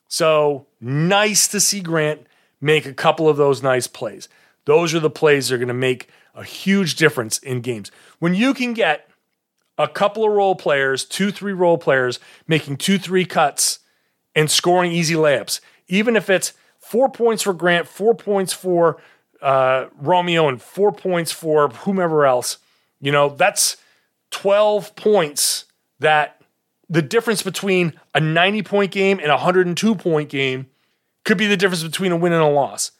So 0.08 0.66
nice 0.80 1.48
to 1.48 1.60
see 1.60 1.80
Grant 1.80 2.26
make 2.60 2.86
a 2.86 2.94
couple 2.94 3.28
of 3.28 3.36
those 3.36 3.62
nice 3.62 3.86
plays. 3.86 4.28
Those 4.66 4.94
are 4.94 5.00
the 5.00 5.10
plays 5.10 5.48
that 5.48 5.54
are 5.54 5.58
going 5.58 5.68
to 5.68 5.74
make 5.74 6.08
a 6.34 6.44
huge 6.44 6.96
difference 6.96 7.38
in 7.38 7.62
games. 7.62 7.90
When 8.18 8.34
you 8.34 8.52
can 8.52 8.74
get 8.74 9.08
a 9.78 9.88
couple 9.88 10.24
of 10.24 10.32
role 10.32 10.54
players, 10.54 11.04
two, 11.04 11.30
three 11.30 11.52
role 11.52 11.78
players, 11.78 12.20
making 12.46 12.76
two, 12.76 12.98
three 12.98 13.24
cuts 13.24 13.78
and 14.34 14.50
scoring 14.50 14.92
easy 14.92 15.14
layups, 15.14 15.60
even 15.88 16.16
if 16.16 16.28
it's 16.28 16.52
four 16.78 17.08
points 17.08 17.42
for 17.42 17.52
Grant, 17.52 17.88
four 17.88 18.14
points 18.14 18.52
for 18.52 18.98
uh, 19.40 19.86
Romeo, 19.98 20.48
and 20.48 20.60
four 20.60 20.92
points 20.92 21.32
for 21.32 21.68
whomever 21.68 22.26
else. 22.26 22.58
You 23.00 23.12
know, 23.12 23.30
that's 23.30 23.76
12 24.30 24.96
points 24.96 25.66
that 26.00 26.40
the 26.88 27.02
difference 27.02 27.42
between 27.42 27.92
a 28.14 28.20
90 28.20 28.62
point 28.62 28.92
game 28.92 29.18
and 29.18 29.28
a 29.28 29.36
102 29.36 29.94
point 29.94 30.28
game 30.28 30.66
could 31.24 31.38
be 31.38 31.46
the 31.46 31.56
difference 31.56 31.82
between 31.82 32.12
a 32.12 32.16
win 32.16 32.32
and 32.32 32.42
a 32.42 32.48
loss. 32.48 32.92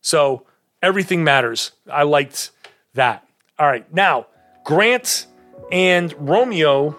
So 0.00 0.44
everything 0.82 1.24
matters. 1.24 1.72
I 1.90 2.02
liked 2.04 2.50
that. 2.94 3.26
All 3.58 3.66
right. 3.66 3.92
Now, 3.92 4.26
Grant 4.64 5.26
and 5.72 6.14
Romeo 6.18 6.96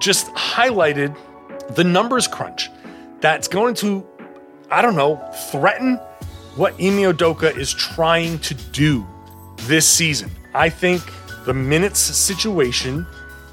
just 0.00 0.26
highlighted 0.28 1.16
the 1.74 1.84
numbers 1.84 2.26
crunch 2.26 2.70
that's 3.20 3.48
going 3.48 3.74
to 3.74 4.06
I 4.72 4.82
don't 4.82 4.94
know, 4.94 5.16
threaten 5.50 5.96
what 6.54 6.74
Ime 6.74 7.02
Udoka 7.12 7.56
is 7.56 7.74
trying 7.74 8.38
to 8.40 8.54
do 8.54 9.04
this 9.62 9.86
season. 9.86 10.30
I 10.54 10.68
think 10.68 11.02
the 11.44 11.52
minutes 11.52 11.98
situation 11.98 13.04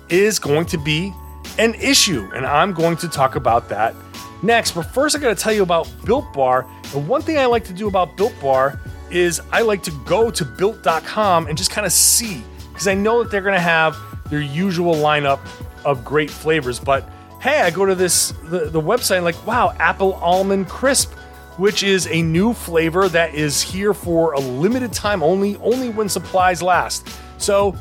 is 0.10 0.38
going 0.38 0.68
to 0.68 0.78
be 0.78 1.12
an 1.58 1.74
issue, 1.76 2.30
and 2.36 2.46
I'm 2.46 2.72
going 2.72 2.98
to 2.98 3.08
talk 3.08 3.36
about 3.36 3.68
that 3.70 3.96
next. 4.44 4.74
But 4.74 4.84
first, 4.84 5.16
I 5.16 5.20
got 5.20 5.36
to 5.36 5.44
tell 5.44 5.54
you 5.54 5.64
about 5.64 5.90
Built 6.06 6.32
Bar. 6.34 6.68
And 6.94 7.08
one 7.08 7.24
thing 7.24 7.40
I 7.40 7.48
like 7.48 7.64
to 7.66 7.74
do 7.74 7.88
about 7.88 8.16
Built 8.16 8.40
Bar 8.40 8.80
is 9.12 9.42
I 9.52 9.62
like 9.62 9.84
to 9.84 9.92
go 10.06 10.30
to 10.32 10.46
built.com 10.46 11.48
and 11.48 11.58
just 11.58 11.72
kind 11.72 11.86
of 11.86 11.94
see, 11.94 12.44
because 12.72 12.88
I 12.88 12.94
know 12.94 13.24
that 13.24 13.32
they're 13.32 13.42
going 13.42 13.54
to 13.54 13.60
have 13.60 13.98
their 14.30 14.42
usual 14.42 14.96
lineup 14.96 15.40
of 15.86 16.04
great 16.04 16.30
flavors. 16.30 16.80
But 16.80 17.10
hey, 17.42 17.62
I 17.62 17.70
go 17.70 17.86
to 17.86 17.96
this 17.96 18.34
the, 18.44 18.70
the 18.70 18.82
website 18.82 19.18
and 19.18 19.26
like, 19.26 19.48
wow, 19.48 19.74
apple 19.80 20.14
almond 20.16 20.70
crisp, 20.70 21.14
which 21.58 21.84
is 21.84 22.08
a 22.08 22.22
new 22.22 22.54
flavor 22.54 23.10
that 23.10 23.34
is 23.34 23.62
here 23.62 23.94
for 23.94 24.34
a 24.34 24.40
limited 24.40 24.94
time 24.94 25.24
only, 25.24 25.56
only 25.58 25.90
when 25.90 26.10
supplies 26.10 26.62
last. 26.62 27.08
So 27.38 27.76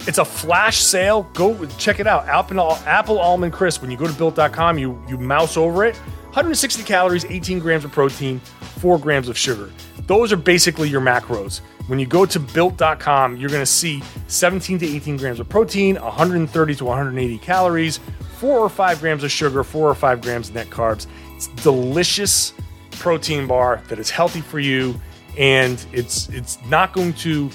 it's 0.00 0.18
a 0.18 0.24
flash 0.24 0.78
sale. 0.78 1.24
Go 1.34 1.64
check 1.78 2.00
it 2.00 2.06
out. 2.06 2.26
Apple, 2.28 2.72
apple 2.86 3.18
almond 3.18 3.52
crisp. 3.52 3.82
When 3.82 3.90
you 3.90 3.96
go 3.96 4.06
to 4.06 4.12
built.com, 4.12 4.78
you 4.78 5.02
you 5.08 5.18
mouse 5.18 5.56
over 5.56 5.84
it. 5.84 6.00
160 6.36 6.82
calories, 6.82 7.24
18 7.24 7.60
grams 7.60 7.82
of 7.82 7.90
protein, 7.92 8.40
4 8.80 8.98
grams 8.98 9.30
of 9.30 9.38
sugar. 9.38 9.70
Those 10.06 10.34
are 10.34 10.36
basically 10.36 10.86
your 10.86 11.00
macros. 11.00 11.60
When 11.86 11.98
you 11.98 12.04
go 12.04 12.26
to 12.26 12.38
built.com, 12.38 13.38
you're 13.38 13.48
going 13.48 13.62
to 13.62 13.64
see 13.64 14.02
17 14.26 14.80
to 14.80 14.86
18 14.86 15.16
grams 15.16 15.40
of 15.40 15.48
protein, 15.48 15.94
130 15.94 16.74
to 16.74 16.84
180 16.84 17.38
calories, 17.38 18.00
four 18.36 18.58
or 18.58 18.68
five 18.68 19.00
grams 19.00 19.24
of 19.24 19.30
sugar, 19.30 19.64
four 19.64 19.88
or 19.88 19.94
five 19.94 20.20
grams 20.20 20.50
of 20.50 20.56
net 20.56 20.66
carbs. 20.66 21.06
It's 21.36 21.46
delicious 21.62 22.52
protein 22.90 23.46
bar 23.46 23.82
that 23.88 23.98
is 23.98 24.10
healthy 24.10 24.42
for 24.42 24.58
you, 24.58 25.00
and 25.38 25.82
it's 25.90 26.28
it's 26.28 26.62
not 26.66 26.92
going 26.92 27.14
to 27.14 27.50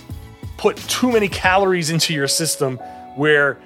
put 0.57 0.77
too 0.77 1.11
many 1.11 1.27
calories 1.27 1.89
into 1.91 2.15
your 2.15 2.27
system 2.27 2.77
where 3.15 3.59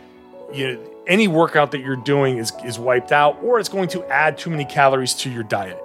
you 0.54 0.74
know, 0.74 0.95
any 1.08 1.28
workout 1.28 1.72
that 1.72 1.82
you're 1.82 1.96
doing 1.96 2.38
is, 2.38 2.52
is 2.64 2.80
wiped 2.80 3.12
out, 3.12 3.42
or 3.44 3.60
it's 3.60 3.70
going 3.70 3.90
to 3.90 4.04
add 4.06 4.38
too 4.38 4.50
many 4.50 4.66
calories 4.66 5.14
to 5.16 5.30
your 5.30 5.44
diet. 5.44 5.82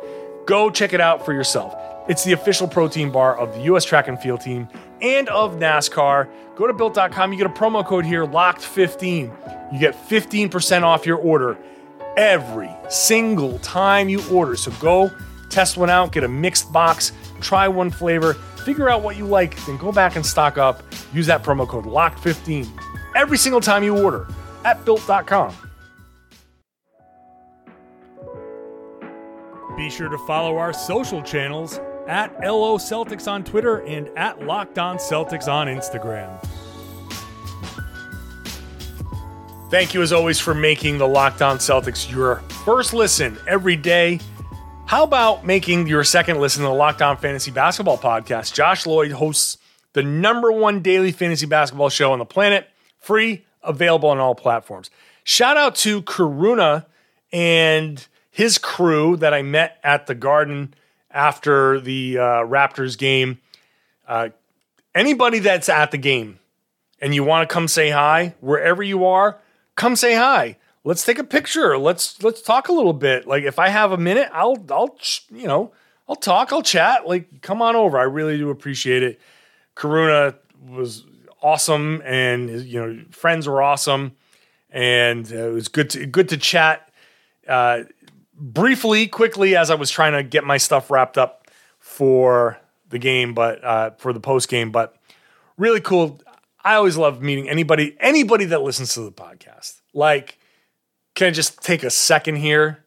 Go 0.46 0.70
check 0.70 0.92
it 0.92 1.00
out 1.00 1.24
for 1.24 1.32
yourself. 1.32 1.74
It's 2.08 2.24
the 2.24 2.32
official 2.32 2.66
protein 2.66 3.10
bar 3.10 3.38
of 3.38 3.54
the 3.54 3.62
US 3.72 3.84
track 3.84 4.08
and 4.08 4.20
field 4.20 4.40
team 4.40 4.68
and 5.00 5.28
of 5.28 5.56
NASCAR. 5.56 6.28
Go 6.56 6.66
to 6.66 6.72
built.com, 6.72 7.32
you 7.32 7.38
get 7.38 7.46
a 7.46 7.50
promo 7.50 7.86
code 7.86 8.04
here, 8.04 8.26
locked15. 8.26 9.72
You 9.72 9.78
get 9.78 9.94
15% 10.08 10.82
off 10.82 11.06
your 11.06 11.18
order 11.18 11.56
every 12.16 12.70
single 12.88 13.58
time 13.60 14.08
you 14.08 14.22
order. 14.30 14.56
So 14.56 14.72
go 14.72 15.10
test 15.50 15.76
one 15.76 15.90
out, 15.90 16.12
get 16.12 16.24
a 16.24 16.28
mixed 16.28 16.72
box, 16.72 17.12
try 17.40 17.68
one 17.68 17.90
flavor, 17.90 18.34
figure 18.34 18.88
out 18.88 19.02
what 19.02 19.16
you 19.16 19.26
like, 19.26 19.64
then 19.66 19.76
go 19.76 19.92
back 19.92 20.16
and 20.16 20.24
stock 20.24 20.58
up. 20.58 20.82
Use 21.12 21.26
that 21.26 21.42
promo 21.42 21.68
code 21.68 21.84
locked15 21.84 22.68
every 23.14 23.38
single 23.38 23.60
time 23.60 23.82
you 23.82 23.96
order 24.02 24.26
at 24.64 24.84
built.com. 24.84 25.54
Be 29.76 29.88
sure 29.88 30.08
to 30.08 30.18
follow 30.18 30.58
our 30.58 30.72
social 30.72 31.22
channels 31.22 31.80
at 32.06 32.38
LO 32.40 32.76
Celtics 32.76 33.30
on 33.30 33.44
Twitter 33.44 33.84
and 33.86 34.08
at 34.18 34.44
Locked 34.44 34.78
On 34.78 34.98
Celtics 34.98 35.48
on 35.50 35.68
Instagram. 35.68 36.38
Thank 39.70 39.94
you 39.94 40.02
as 40.02 40.12
always 40.12 40.40
for 40.40 40.52
making 40.52 40.98
the 40.98 41.06
Locked 41.06 41.42
On 41.42 41.58
Celtics 41.58 42.10
your 42.10 42.36
first 42.64 42.92
listen 42.92 43.38
every 43.46 43.76
day. 43.76 44.18
How 44.86 45.04
about 45.04 45.46
making 45.46 45.86
your 45.86 46.02
second 46.02 46.40
listen 46.40 46.62
to 46.62 46.68
the 46.68 46.74
Locked 46.74 47.00
On 47.00 47.16
Fantasy 47.16 47.52
Basketball 47.52 47.96
podcast? 47.96 48.52
Josh 48.52 48.84
Lloyd 48.84 49.12
hosts 49.12 49.58
the 49.92 50.02
number 50.02 50.50
one 50.50 50.82
daily 50.82 51.12
fantasy 51.12 51.46
basketball 51.46 51.88
show 51.88 52.12
on 52.12 52.18
the 52.18 52.24
planet, 52.24 52.68
free, 52.98 53.44
available 53.62 54.08
on 54.08 54.18
all 54.18 54.34
platforms. 54.34 54.90
Shout 55.24 55.56
out 55.56 55.74
to 55.76 56.02
Karuna 56.02 56.86
and 57.32 58.06
his 58.30 58.58
crew 58.58 59.16
that 59.18 59.34
I 59.34 59.42
met 59.42 59.78
at 59.82 60.06
the 60.06 60.14
Garden 60.14 60.74
after 61.10 61.80
the 61.80 62.18
uh, 62.18 62.22
Raptors 62.44 62.96
game. 62.96 63.38
Uh, 64.06 64.30
anybody 64.94 65.38
that's 65.38 65.68
at 65.68 65.90
the 65.90 65.98
game 65.98 66.38
and 67.00 67.14
you 67.14 67.24
want 67.24 67.48
to 67.48 67.52
come 67.52 67.68
say 67.68 67.90
hi, 67.90 68.34
wherever 68.40 68.82
you 68.82 69.04
are, 69.04 69.38
come 69.74 69.96
say 69.96 70.14
hi. 70.14 70.56
Let's 70.84 71.04
take 71.04 71.18
a 71.18 71.24
picture. 71.24 71.76
Let's 71.76 72.22
let's 72.22 72.40
talk 72.40 72.68
a 72.68 72.72
little 72.72 72.92
bit. 72.94 73.26
Like 73.26 73.44
if 73.44 73.58
I 73.58 73.68
have 73.68 73.92
a 73.92 73.98
minute, 73.98 74.28
I'll 74.32 74.56
I'll 74.70 74.96
you 75.30 75.46
know 75.46 75.72
I'll 76.08 76.16
talk. 76.16 76.52
I'll 76.52 76.62
chat. 76.62 77.06
Like 77.06 77.42
come 77.42 77.60
on 77.60 77.76
over. 77.76 77.98
I 77.98 78.04
really 78.04 78.38
do 78.38 78.50
appreciate 78.50 79.02
it. 79.02 79.20
Karuna 79.76 80.36
was 80.66 81.04
awesome, 81.42 82.02
and 82.04 82.62
you 82.62 82.80
know 82.80 83.04
friends 83.10 83.48
were 83.48 83.62
awesome, 83.62 84.12
and 84.70 85.30
it 85.30 85.52
was 85.52 85.68
good 85.68 85.90
to 85.90 86.06
good 86.06 86.28
to 86.30 86.36
chat. 86.36 86.92
Uh, 87.48 87.84
briefly, 88.34 89.06
quickly, 89.06 89.56
as 89.56 89.70
I 89.70 89.74
was 89.74 89.90
trying 89.90 90.12
to 90.12 90.22
get 90.22 90.44
my 90.44 90.56
stuff 90.56 90.90
wrapped 90.90 91.18
up 91.18 91.48
for 91.78 92.58
the 92.88 92.98
game, 92.98 93.34
but 93.34 93.62
uh, 93.64 93.90
for 93.98 94.12
the 94.12 94.20
post 94.20 94.48
game, 94.48 94.70
but 94.70 94.96
really 95.56 95.80
cool. 95.80 96.20
I 96.62 96.74
always 96.74 96.96
love 96.96 97.22
meeting 97.22 97.48
anybody 97.48 97.96
anybody 98.00 98.46
that 98.46 98.62
listens 98.62 98.94
to 98.94 99.00
the 99.00 99.12
podcast. 99.12 99.80
Like, 99.94 100.38
can 101.14 101.28
I 101.28 101.30
just 101.30 101.62
take 101.62 101.82
a 101.82 101.90
second 101.90 102.36
here 102.36 102.84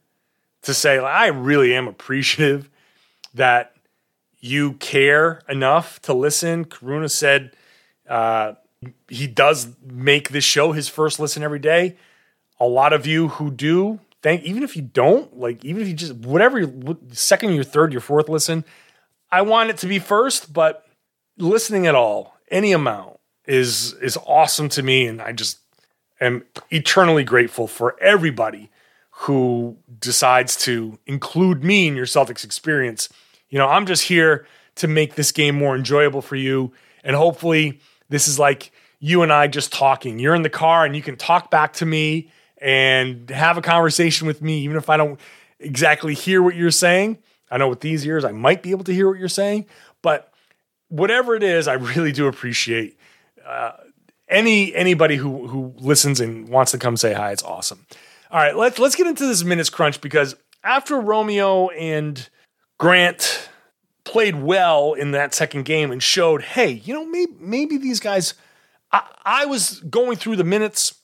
to 0.64 0.74
say 0.74 1.00
like, 1.00 1.12
I 1.12 1.28
really 1.28 1.74
am 1.74 1.88
appreciative 1.88 2.70
that 3.34 3.74
you 4.40 4.74
care 4.74 5.42
enough 5.48 6.02
to 6.02 6.14
listen. 6.14 6.66
Karuna 6.66 7.10
said 7.10 7.56
uh, 8.08 8.54
he 9.08 9.28
does 9.28 9.68
make 9.84 10.30
this 10.30 10.44
show 10.44 10.72
his 10.72 10.88
first 10.88 11.20
listen 11.20 11.44
every 11.44 11.60
day. 11.60 11.96
A 12.60 12.66
lot 12.66 12.94
of 12.94 13.08
you 13.08 13.30
who 13.30 13.52
do, 13.52 14.00
thank 14.22 14.44
even 14.44 14.64
if 14.64 14.76
you 14.76 14.82
don't, 14.82 15.38
like 15.38 15.64
even 15.64 15.82
if 15.82 15.88
you 15.88 15.94
just 15.94 16.16
whatever 16.16 16.66
second, 17.12 17.54
your 17.54 17.64
third, 17.64 17.92
your 17.92 18.02
fourth 18.02 18.30
listen, 18.30 18.64
I 19.32 19.42
want 19.42 19.70
it 19.70 19.78
to 19.78 19.88
be 19.88 20.00
first, 20.00 20.54
but 20.54 20.86
listening 21.38 21.88
at 21.88 21.96
all, 21.96 22.38
any 22.52 22.72
amount 22.72 23.20
is 23.46 23.94
is 23.94 24.18
awesome 24.26 24.70
to 24.70 24.84
me, 24.84 25.08
and 25.08 25.22
I 25.22 25.32
just 25.32 25.60
am 26.22 26.46
eternally 26.70 27.24
grateful 27.24 27.68
for 27.68 28.00
everybody 28.00 28.70
who 29.12 29.78
decides 30.00 30.56
to 30.56 30.98
include 31.06 31.64
me 31.64 31.88
in 31.88 31.96
your 31.96 32.06
Celtics 32.06 32.44
experience. 32.44 33.10
You 33.50 33.58
know, 33.58 33.68
I'm 33.68 33.86
just 33.86 34.04
here 34.04 34.48
to 34.76 34.88
make 34.88 35.16
this 35.16 35.32
game 35.32 35.56
more 35.56 35.76
enjoyable 35.76 36.22
for 36.22 36.36
you, 36.36 36.72
and 37.04 37.16
hopefully, 37.16 37.80
this 38.10 38.28
is 38.28 38.40
like 38.40 38.72
you 39.00 39.22
and 39.22 39.34
I 39.34 39.48
just 39.48 39.74
talking. 39.74 40.20
You're 40.20 40.36
in 40.36 40.44
the 40.44 40.50
car, 40.50 40.86
and 40.86 40.96
you 40.96 41.02
can 41.02 41.16
talk 41.18 41.52
back 41.52 41.74
to 41.74 41.86
me 41.86 42.32
and 42.60 43.30
have 43.30 43.58
a 43.58 43.62
conversation 43.62 44.28
with 44.28 44.42
me, 44.42 44.60
even 44.60 44.78
if 44.78 44.90
I 44.90 44.98
don't 44.98 45.20
exactly 45.60 46.14
hear 46.14 46.42
what 46.42 46.56
you're 46.56 46.72
saying. 46.72 47.18
I 47.52 47.58
know 47.58 47.70
with 47.70 47.82
these 47.82 48.06
ears, 48.06 48.26
I 48.26 48.32
might 48.32 48.64
be 48.64 48.72
able 48.72 48.86
to 48.86 48.94
hear 48.94 49.10
what 49.10 49.20
you're 49.20 49.28
saying, 49.28 49.66
but 50.02 50.34
whatever 50.90 51.36
it 51.36 51.44
is, 51.44 51.68
I 51.68 51.74
really 51.74 52.12
do 52.12 52.28
appreciate 52.28 52.98
uh, 53.46 53.74
any 54.30 54.74
anybody 54.74 55.18
who 55.18 55.48
who 55.48 55.74
listens 55.78 56.20
and 56.20 56.48
wants 56.48 56.72
to 56.72 56.78
come 56.78 56.98
say 56.98 57.14
hi. 57.14 57.32
It's 57.32 57.44
awesome. 57.44 57.86
All 58.32 58.40
right, 58.40 58.56
let's 58.56 58.80
let's 58.80 58.96
get 58.96 59.08
into 59.08 59.28
this 59.28 59.44
minutes 59.44 59.70
crunch 59.70 60.02
because 60.02 60.36
after 60.64 61.00
Romeo 61.00 61.68
and 61.70 62.28
Grant 62.80 63.50
played 64.04 64.36
well 64.36 64.94
in 64.94 65.12
that 65.12 65.34
second 65.34 65.64
game 65.64 65.92
and 65.92 66.02
showed, 66.02 66.42
hey, 66.42 66.72
you 66.72 66.94
know, 66.94 67.06
maybe 67.06 67.34
maybe 67.40 67.78
these 67.78 68.00
guys. 68.00 68.34
I, 68.92 69.04
I 69.26 69.46
was 69.46 69.80
going 69.82 70.18
through 70.18 70.36
the 70.36 70.44
minutes 70.44 70.96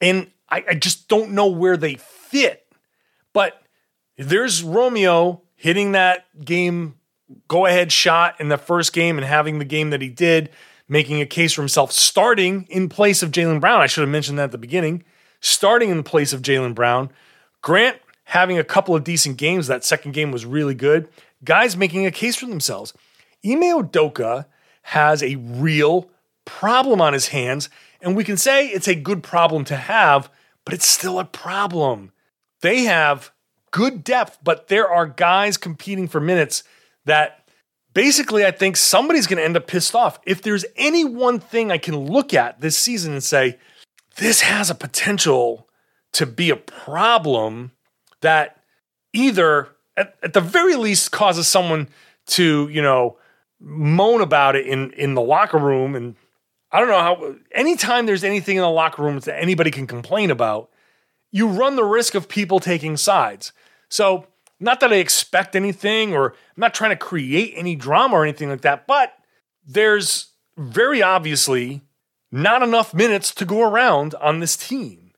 and 0.00 0.30
I, 0.48 0.64
I 0.70 0.74
just 0.74 1.08
don't 1.08 1.32
know 1.32 1.48
where 1.48 1.76
they 1.76 1.94
fit. 1.94 2.66
But 3.32 3.62
there's 4.16 4.62
Romeo 4.62 5.42
hitting 5.54 5.92
that 5.92 6.26
game 6.44 6.94
go 7.48 7.66
ahead 7.66 7.92
shot 7.92 8.40
in 8.40 8.48
the 8.48 8.58
first 8.58 8.92
game 8.92 9.18
and 9.18 9.26
having 9.26 9.58
the 9.58 9.64
game 9.64 9.90
that 9.90 10.00
he 10.00 10.08
did 10.08 10.50
making 10.88 11.20
a 11.20 11.26
case 11.26 11.52
for 11.52 11.62
himself, 11.62 11.90
starting 11.92 12.66
in 12.70 12.88
place 12.88 13.22
of 13.22 13.32
Jaylen 13.32 13.60
Brown. 13.60 13.80
I 13.80 13.86
should 13.86 14.02
have 14.02 14.10
mentioned 14.10 14.38
that 14.38 14.44
at 14.44 14.52
the 14.52 14.58
beginning. 14.58 15.04
Starting 15.40 15.90
in 15.90 16.02
place 16.02 16.32
of 16.32 16.42
Jaylen 16.42 16.74
Brown. 16.74 17.10
Grant 17.60 17.98
having 18.26 18.58
a 18.58 18.64
couple 18.64 18.94
of 18.94 19.04
decent 19.04 19.36
games. 19.36 19.66
That 19.66 19.84
second 19.84 20.12
game 20.12 20.30
was 20.30 20.44
really 20.44 20.74
good. 20.74 21.08
Guys 21.44 21.76
making 21.76 22.06
a 22.06 22.10
case 22.10 22.36
for 22.36 22.46
themselves. 22.46 22.92
Ime 23.44 23.62
Udoka 23.62 24.46
has 24.82 25.22
a 25.22 25.36
real 25.36 26.10
problem 26.44 27.00
on 27.00 27.12
his 27.12 27.28
hands, 27.28 27.68
and 28.00 28.16
we 28.16 28.24
can 28.24 28.36
say 28.36 28.68
it's 28.68 28.88
a 28.88 28.94
good 28.94 29.22
problem 29.22 29.64
to 29.66 29.76
have, 29.76 30.30
but 30.64 30.74
it's 30.74 30.88
still 30.88 31.18
a 31.18 31.24
problem. 31.24 32.12
They 32.60 32.84
have 32.84 33.32
good 33.70 34.02
depth, 34.02 34.38
but 34.42 34.68
there 34.68 34.88
are 34.88 35.06
guys 35.06 35.56
competing 35.56 36.08
for 36.08 36.20
minutes 36.20 36.64
that 37.04 37.48
basically, 37.94 38.44
I 38.44 38.50
think 38.50 38.76
somebody's 38.76 39.26
going 39.26 39.38
to 39.38 39.44
end 39.44 39.56
up 39.56 39.68
pissed 39.68 39.94
off. 39.94 40.18
If 40.26 40.42
there's 40.42 40.64
any 40.76 41.04
one 41.04 41.38
thing 41.38 41.70
I 41.70 41.78
can 41.78 41.96
look 41.96 42.34
at 42.34 42.60
this 42.60 42.76
season 42.76 43.12
and 43.12 43.22
say, 43.22 43.58
this 44.16 44.40
has 44.40 44.70
a 44.70 44.74
potential 44.74 45.68
to 46.12 46.26
be 46.26 46.50
a 46.50 46.56
problem 46.56 47.72
that 48.20 48.62
either, 49.12 49.68
at, 49.96 50.16
at 50.22 50.32
the 50.32 50.40
very 50.40 50.76
least, 50.76 51.12
causes 51.12 51.46
someone 51.48 51.88
to, 52.26 52.68
you 52.68 52.82
know, 52.82 53.16
moan 53.60 54.20
about 54.20 54.56
it 54.56 54.66
in, 54.66 54.90
in 54.92 55.14
the 55.14 55.20
locker 55.20 55.58
room. 55.58 55.94
And 55.94 56.16
I 56.70 56.80
don't 56.80 56.88
know 56.88 57.00
how, 57.00 57.34
anytime 57.52 58.06
there's 58.06 58.24
anything 58.24 58.56
in 58.56 58.62
the 58.62 58.70
locker 58.70 59.02
room 59.02 59.18
that 59.20 59.40
anybody 59.40 59.70
can 59.70 59.86
complain 59.86 60.30
about, 60.30 60.70
you 61.30 61.48
run 61.48 61.76
the 61.76 61.84
risk 61.84 62.14
of 62.14 62.28
people 62.28 62.60
taking 62.60 62.96
sides. 62.96 63.52
So, 63.88 64.26
not 64.58 64.80
that 64.80 64.92
I 64.92 64.96
expect 64.96 65.54
anything 65.54 66.14
or 66.14 66.30
I'm 66.30 66.60
not 66.60 66.72
trying 66.72 66.90
to 66.90 66.96
create 66.96 67.52
any 67.56 67.76
drama 67.76 68.16
or 68.16 68.22
anything 68.24 68.48
like 68.48 68.62
that, 68.62 68.86
but 68.86 69.12
there's 69.66 70.28
very 70.56 71.02
obviously 71.02 71.82
not 72.32 72.62
enough 72.62 72.94
minutes 72.94 73.34
to 73.34 73.44
go 73.44 73.62
around 73.62 74.14
on 74.14 74.40
this 74.40 74.56
team. 74.56 75.12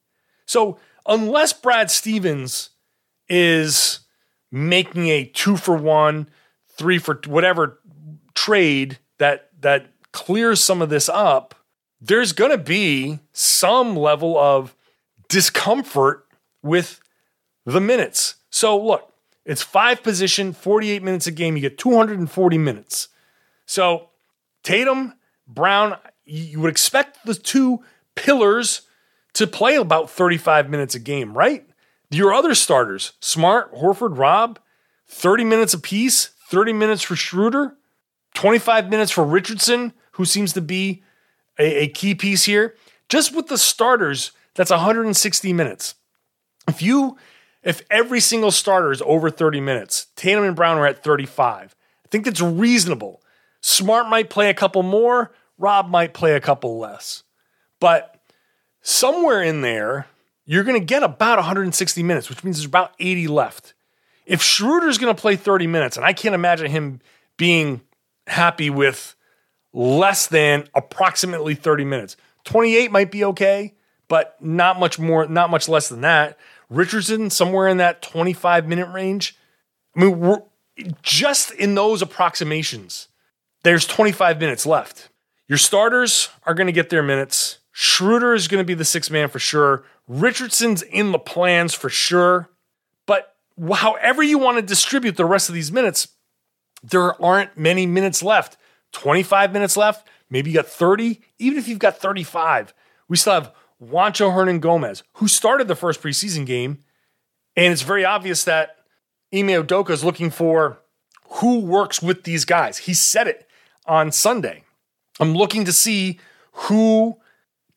So, 0.44 0.78
unless 1.06 1.52
Brad 1.52 1.90
Stevens 1.90 2.70
is 3.28 4.00
making 4.50 5.08
a 5.08 5.24
two 5.24 5.56
for 5.56 5.76
one, 5.76 6.28
three 6.68 6.98
for 6.98 7.20
whatever 7.26 7.80
trade 8.34 8.98
that 9.18 9.50
that 9.60 9.86
clears 10.12 10.60
some 10.60 10.80
of 10.80 10.88
this 10.88 11.08
up, 11.08 11.54
there's 12.00 12.32
going 12.32 12.50
to 12.50 12.58
be 12.58 13.18
some 13.32 13.96
level 13.96 14.38
of 14.38 14.74
discomfort 15.28 16.26
with 16.62 17.00
the 17.66 17.80
minutes. 17.80 18.36
So, 18.50 18.78
look, 18.80 19.12
it's 19.48 19.62
five 19.62 20.02
position, 20.02 20.52
48 20.52 21.02
minutes 21.02 21.26
a 21.26 21.30
game. 21.30 21.56
You 21.56 21.62
get 21.62 21.78
240 21.78 22.58
minutes. 22.58 23.08
So 23.64 24.10
Tatum, 24.62 25.14
Brown, 25.46 25.96
you 26.26 26.60
would 26.60 26.70
expect 26.70 27.24
the 27.24 27.34
two 27.34 27.82
pillars 28.14 28.82
to 29.32 29.46
play 29.46 29.76
about 29.76 30.10
35 30.10 30.68
minutes 30.68 30.94
a 30.94 30.98
game, 30.98 31.36
right? 31.36 31.66
Your 32.10 32.32
other 32.32 32.54
starters, 32.54 33.12
Smart, 33.20 33.74
Horford, 33.74 34.16
Rob, 34.16 34.58
30 35.08 35.44
minutes 35.44 35.74
apiece, 35.74 36.30
30 36.48 36.72
minutes 36.72 37.02
for 37.02 37.16
Schroeder, 37.16 37.76
25 38.34 38.88
minutes 38.88 39.10
for 39.10 39.24
Richardson, 39.24 39.92
who 40.12 40.24
seems 40.24 40.52
to 40.54 40.60
be 40.60 41.02
a, 41.58 41.84
a 41.84 41.88
key 41.88 42.14
piece 42.14 42.44
here. 42.44 42.74
Just 43.08 43.34
with 43.34 43.48
the 43.48 43.58
starters, 43.58 44.32
that's 44.54 44.70
160 44.70 45.52
minutes. 45.52 45.94
If 46.66 46.82
you 46.82 47.16
if 47.62 47.82
every 47.90 48.20
single 48.20 48.50
starter 48.50 48.92
is 48.92 49.02
over 49.04 49.30
30 49.30 49.60
minutes, 49.60 50.06
Tatum 50.16 50.44
and 50.44 50.56
Brown 50.56 50.78
are 50.78 50.86
at 50.86 51.02
35. 51.02 51.74
I 52.04 52.08
think 52.08 52.24
that's 52.24 52.40
reasonable. 52.40 53.20
Smart 53.60 54.08
might 54.08 54.30
play 54.30 54.48
a 54.48 54.54
couple 54.54 54.82
more, 54.82 55.32
Rob 55.58 55.88
might 55.88 56.14
play 56.14 56.34
a 56.34 56.40
couple 56.40 56.78
less. 56.78 57.24
But 57.80 58.20
somewhere 58.80 59.42
in 59.42 59.60
there, 59.60 60.06
you're 60.48 60.64
going 60.64 60.80
to 60.80 60.84
get 60.84 61.02
about 61.02 61.36
160 61.36 62.02
minutes, 62.02 62.30
which 62.30 62.42
means 62.42 62.56
there's 62.56 62.64
about 62.64 62.94
80 62.98 63.28
left. 63.28 63.74
If 64.24 64.42
Schroeder's 64.42 64.96
going 64.96 65.14
to 65.14 65.20
play 65.20 65.36
30 65.36 65.66
minutes, 65.66 65.98
and 65.98 66.06
I 66.06 66.14
can't 66.14 66.34
imagine 66.34 66.70
him 66.70 67.02
being 67.36 67.82
happy 68.26 68.70
with 68.70 69.14
less 69.74 70.26
than 70.26 70.66
approximately 70.74 71.54
30 71.54 71.84
minutes, 71.84 72.16
28 72.44 72.90
might 72.90 73.10
be 73.10 73.24
okay, 73.26 73.74
but 74.08 74.36
not 74.40 74.80
much 74.80 74.98
more, 74.98 75.28
not 75.28 75.50
much 75.50 75.68
less 75.68 75.90
than 75.90 76.00
that. 76.00 76.38
Richardson, 76.70 77.28
somewhere 77.28 77.68
in 77.68 77.76
that 77.76 78.00
25 78.00 78.66
minute 78.66 78.88
range. 78.90 79.36
I 79.94 80.04
mean, 80.04 80.42
just 81.02 81.50
in 81.50 81.74
those 81.74 82.00
approximations, 82.00 83.08
there's 83.64 83.86
25 83.86 84.40
minutes 84.40 84.64
left. 84.64 85.10
Your 85.46 85.58
starters 85.58 86.30
are 86.44 86.54
going 86.54 86.68
to 86.68 86.72
get 86.72 86.88
their 86.88 87.02
minutes. 87.02 87.58
Schroeder 87.72 88.32
is 88.32 88.48
going 88.48 88.60
to 88.60 88.66
be 88.66 88.74
the 88.74 88.84
sixth 88.84 89.10
man 89.10 89.28
for 89.28 89.38
sure. 89.38 89.84
Richardson's 90.08 90.82
in 90.82 91.12
the 91.12 91.18
plans 91.18 91.74
for 91.74 91.88
sure. 91.88 92.50
But 93.06 93.36
however 93.74 94.22
you 94.22 94.38
want 94.38 94.56
to 94.56 94.62
distribute 94.62 95.16
the 95.16 95.24
rest 95.24 95.48
of 95.48 95.54
these 95.54 95.70
minutes, 95.70 96.08
there 96.82 97.20
aren't 97.22 97.56
many 97.56 97.86
minutes 97.86 98.22
left. 98.22 98.56
25 98.92 99.52
minutes 99.52 99.76
left. 99.76 100.08
Maybe 100.30 100.50
you 100.50 100.56
got 100.56 100.66
30. 100.66 101.20
Even 101.38 101.58
if 101.58 101.68
you've 101.68 101.78
got 101.78 101.98
35, 101.98 102.72
we 103.08 103.16
still 103.16 103.34
have 103.34 103.52
Juancho 103.82 104.32
Hernangomez, 104.32 105.02
who 105.14 105.28
started 105.28 105.68
the 105.68 105.76
first 105.76 106.02
preseason 106.02 106.46
game. 106.46 106.78
And 107.56 107.72
it's 107.72 107.82
very 107.82 108.04
obvious 108.04 108.44
that 108.44 108.76
Ime 109.34 109.48
Udoka 109.48 109.90
is 109.90 110.04
looking 110.04 110.30
for 110.30 110.80
who 111.30 111.60
works 111.60 112.00
with 112.00 112.24
these 112.24 112.44
guys. 112.44 112.78
He 112.78 112.94
said 112.94 113.26
it 113.26 113.46
on 113.86 114.12
Sunday. 114.12 114.64
I'm 115.20 115.34
looking 115.34 115.64
to 115.64 115.72
see 115.72 116.18
who 116.52 117.18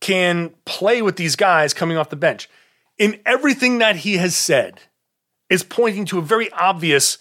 can 0.01 0.51
play 0.65 1.01
with 1.01 1.15
these 1.15 1.35
guys 1.35 1.73
coming 1.73 1.97
off 1.97 2.09
the 2.09 2.15
bench. 2.15 2.49
In 2.97 3.19
everything 3.25 3.79
that 3.79 3.97
he 3.97 4.17
has 4.17 4.35
said 4.35 4.81
is 5.49 5.63
pointing 5.63 6.05
to 6.05 6.19
a 6.19 6.23
very 6.23 6.51
obvious 6.51 7.17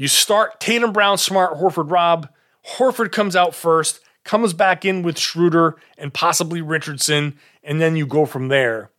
you 0.00 0.08
start 0.08 0.60
Tatum 0.60 0.92
Brown, 0.92 1.18
Smart, 1.18 1.58
Horford, 1.58 1.90
Rob. 1.90 2.30
Horford 2.76 3.12
comes 3.12 3.36
out 3.36 3.54
first, 3.54 4.00
comes 4.24 4.54
back 4.54 4.84
in 4.86 5.02
with 5.02 5.18
Schroeder 5.18 5.76
and 5.98 6.14
possibly 6.14 6.62
Richardson, 6.62 7.36
and 7.62 7.80
then 7.82 7.96
you 7.96 8.06
go 8.06 8.24
from 8.24 8.48
there. 8.48 8.90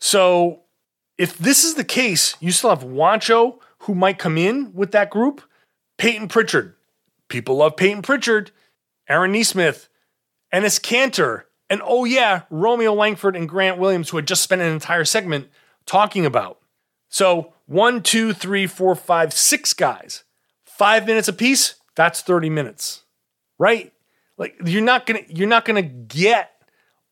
So 0.00 0.60
if 1.18 1.36
this 1.38 1.64
is 1.64 1.74
the 1.74 1.82
case, 1.82 2.36
you 2.38 2.52
still 2.52 2.70
have 2.70 2.84
Juancho, 2.84 3.58
who 3.78 3.94
might 3.94 4.18
come 4.18 4.38
in 4.38 4.72
with 4.74 4.92
that 4.92 5.10
group. 5.10 5.42
Payton 5.98 6.28
Pritchard. 6.28 6.74
People 7.28 7.56
love 7.56 7.76
Payton 7.76 8.02
Pritchard. 8.02 8.50
Aaron 9.08 9.32
Nesmith. 9.32 9.88
Enes 10.52 10.80
Kanter. 10.80 11.44
And 11.70 11.80
oh, 11.84 12.04
yeah, 12.04 12.42
Romeo 12.50 12.92
Langford 12.92 13.36
and 13.36 13.48
Grant 13.48 13.78
Williams, 13.78 14.10
who 14.10 14.16
had 14.18 14.26
just 14.26 14.42
spent 14.42 14.62
an 14.62 14.72
entire 14.72 15.04
segment 15.04 15.48
talking 15.86 16.26
about. 16.26 16.58
So 17.08 17.54
one, 17.66 18.02
two, 18.02 18.32
three, 18.32 18.66
four, 18.66 18.94
five, 18.94 19.32
six 19.32 19.72
guys. 19.72 20.24
Five 20.64 21.06
minutes 21.06 21.28
apiece, 21.28 21.76
that's 21.94 22.20
30 22.20 22.50
minutes. 22.50 23.02
Right? 23.58 23.92
Like 24.36 24.56
you're 24.64 24.82
not 24.82 25.06
gonna 25.06 25.20
you're 25.28 25.48
not 25.48 25.64
gonna 25.64 25.82
get 25.82 26.50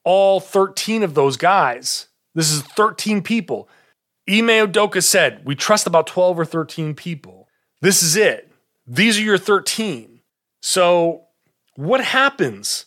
all 0.04 0.40
13 0.40 1.02
of 1.02 1.14
those 1.14 1.36
guys. 1.36 2.08
This 2.34 2.50
is 2.50 2.62
13 2.62 3.22
people. 3.22 3.68
Ime 4.28 4.66
Udoka 4.66 5.02
said, 5.02 5.42
we 5.44 5.54
trust 5.54 5.86
about 5.86 6.06
12 6.06 6.40
or 6.40 6.44
13 6.44 6.94
people. 6.94 7.48
This 7.80 8.02
is 8.02 8.16
it. 8.16 8.50
These 8.86 9.18
are 9.18 9.22
your 9.22 9.38
13. 9.38 10.20
So 10.60 11.24
what 11.76 12.02
happens? 12.02 12.86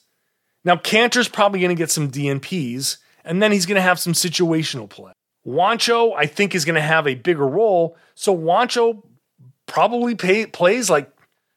Now, 0.66 0.76
Kanter's 0.76 1.30
probably 1.30 1.60
going 1.60 1.70
to 1.70 1.80
get 1.80 1.92
some 1.92 2.12
DNPs, 2.12 2.98
and 3.24 3.42
then 3.42 3.52
he's 3.52 3.66
going 3.66 3.76
to 3.76 3.82
have 3.82 4.00
some 4.00 4.14
situational 4.14 4.90
play. 4.90 5.14
Juancho, 5.46 6.14
I 6.18 6.26
think, 6.26 6.56
is 6.56 6.66
going 6.66 6.76
to 6.76 6.82
have 6.82 7.08
a 7.08 7.16
bigger 7.16 7.48
role. 7.48 7.96
So 8.16 8.36
Juancho 8.36 9.04
probably 9.68 10.16
pay, 10.16 10.48
plays 10.48 10.90
like 10.90 11.12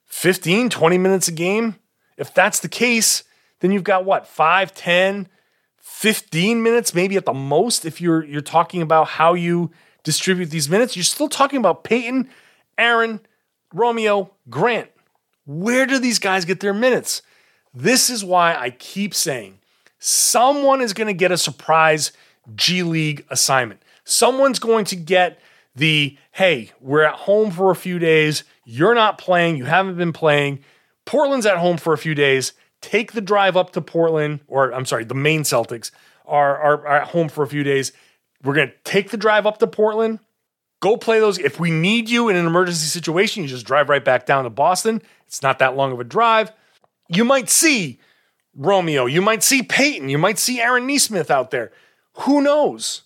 15, 0.06 0.68
20 0.68 0.98
minutes 0.98 1.28
a 1.28 1.32
game. 1.32 1.76
If 2.18 2.34
that's 2.34 2.60
the 2.60 2.68
case, 2.68 3.24
then 3.60 3.70
you've 3.70 3.84
got 3.84 4.04
what, 4.04 4.26
5, 4.26 4.74
10, 4.74 5.28
15 5.78 6.62
minutes, 6.62 6.94
maybe 6.94 7.16
at 7.16 7.24
the 7.24 7.32
most, 7.32 7.86
if 7.86 8.00
you're 8.00 8.24
you're 8.24 8.40
talking 8.40 8.82
about 8.82 9.08
how 9.08 9.34
you 9.34 9.70
distribute 10.04 10.46
these 10.46 10.68
minutes. 10.68 10.96
You're 10.96 11.04
still 11.04 11.28
talking 11.28 11.58
about 11.58 11.82
Payton, 11.82 12.28
Aaron, 12.76 13.20
Romeo, 13.72 14.30
Grant. 14.48 14.90
Where 15.46 15.86
do 15.86 15.98
these 15.98 16.18
guys 16.18 16.44
get 16.44 16.60
their 16.60 16.74
minutes? 16.74 17.22
This 17.74 18.10
is 18.10 18.24
why 18.24 18.54
I 18.54 18.70
keep 18.70 19.14
saying 19.14 19.58
someone 19.98 20.80
is 20.80 20.92
going 20.92 21.06
to 21.06 21.14
get 21.14 21.32
a 21.32 21.38
surprise 21.38 22.12
G 22.54 22.82
League 22.82 23.26
assignment. 23.30 23.82
Someone's 24.04 24.58
going 24.58 24.84
to 24.86 24.96
get 24.96 25.40
the 25.74 26.16
hey, 26.32 26.72
we're 26.80 27.02
at 27.02 27.14
home 27.14 27.50
for 27.50 27.70
a 27.70 27.76
few 27.76 27.98
days. 27.98 28.44
You're 28.64 28.94
not 28.94 29.18
playing. 29.18 29.56
You 29.56 29.64
haven't 29.64 29.96
been 29.96 30.12
playing. 30.12 30.60
Portland's 31.04 31.46
at 31.46 31.58
home 31.58 31.76
for 31.76 31.92
a 31.92 31.98
few 31.98 32.14
days 32.14 32.52
take 32.80 33.12
the 33.12 33.20
drive 33.20 33.56
up 33.56 33.70
to 33.72 33.80
Portland, 33.80 34.40
or 34.46 34.72
I'm 34.72 34.84
sorry, 34.84 35.04
the 35.04 35.14
Maine 35.14 35.42
Celtics 35.42 35.90
are, 36.26 36.56
are, 36.58 36.86
are 36.86 36.96
at 36.98 37.08
home 37.08 37.28
for 37.28 37.42
a 37.42 37.48
few 37.48 37.62
days. 37.62 37.92
We're 38.42 38.54
going 38.54 38.68
to 38.68 38.74
take 38.84 39.10
the 39.10 39.16
drive 39.16 39.46
up 39.46 39.58
to 39.58 39.66
Portland, 39.66 40.20
go 40.80 40.96
play 40.96 41.18
those. 41.18 41.38
If 41.38 41.58
we 41.58 41.70
need 41.70 42.08
you 42.08 42.28
in 42.28 42.36
an 42.36 42.46
emergency 42.46 42.86
situation, 42.86 43.42
you 43.42 43.48
just 43.48 43.66
drive 43.66 43.88
right 43.88 44.04
back 44.04 44.26
down 44.26 44.44
to 44.44 44.50
Boston. 44.50 45.02
It's 45.26 45.42
not 45.42 45.58
that 45.58 45.76
long 45.76 45.92
of 45.92 46.00
a 46.00 46.04
drive. 46.04 46.52
You 47.08 47.24
might 47.24 47.48
see 47.48 48.00
Romeo, 48.54 49.06
you 49.06 49.22
might 49.22 49.42
see 49.42 49.62
Payton, 49.62 50.08
you 50.08 50.18
might 50.18 50.38
see 50.38 50.60
Aaron 50.60 50.86
Nesmith 50.86 51.30
out 51.30 51.50
there. 51.50 51.72
Who 52.20 52.40
knows? 52.40 53.02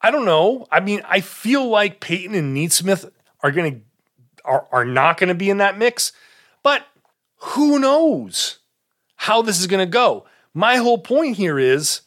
I 0.00 0.10
don't 0.10 0.24
know. 0.24 0.66
I 0.70 0.80
mean, 0.80 1.02
I 1.08 1.20
feel 1.20 1.68
like 1.68 2.00
Payton 2.00 2.34
and 2.34 2.54
Nesmith 2.54 3.10
are 3.42 3.50
going 3.50 3.74
to 3.74 3.80
are, 4.44 4.66
are 4.72 4.84
not 4.84 5.18
going 5.18 5.28
to 5.28 5.34
be 5.34 5.50
in 5.50 5.58
that 5.58 5.76
mix, 5.76 6.12
but 6.62 6.86
who 7.36 7.78
knows? 7.78 8.58
how 9.18 9.42
this 9.42 9.60
is 9.60 9.66
going 9.66 9.84
to 9.84 9.90
go. 9.90 10.24
My 10.54 10.76
whole 10.76 10.98
point 10.98 11.36
here 11.36 11.58
is 11.58 12.02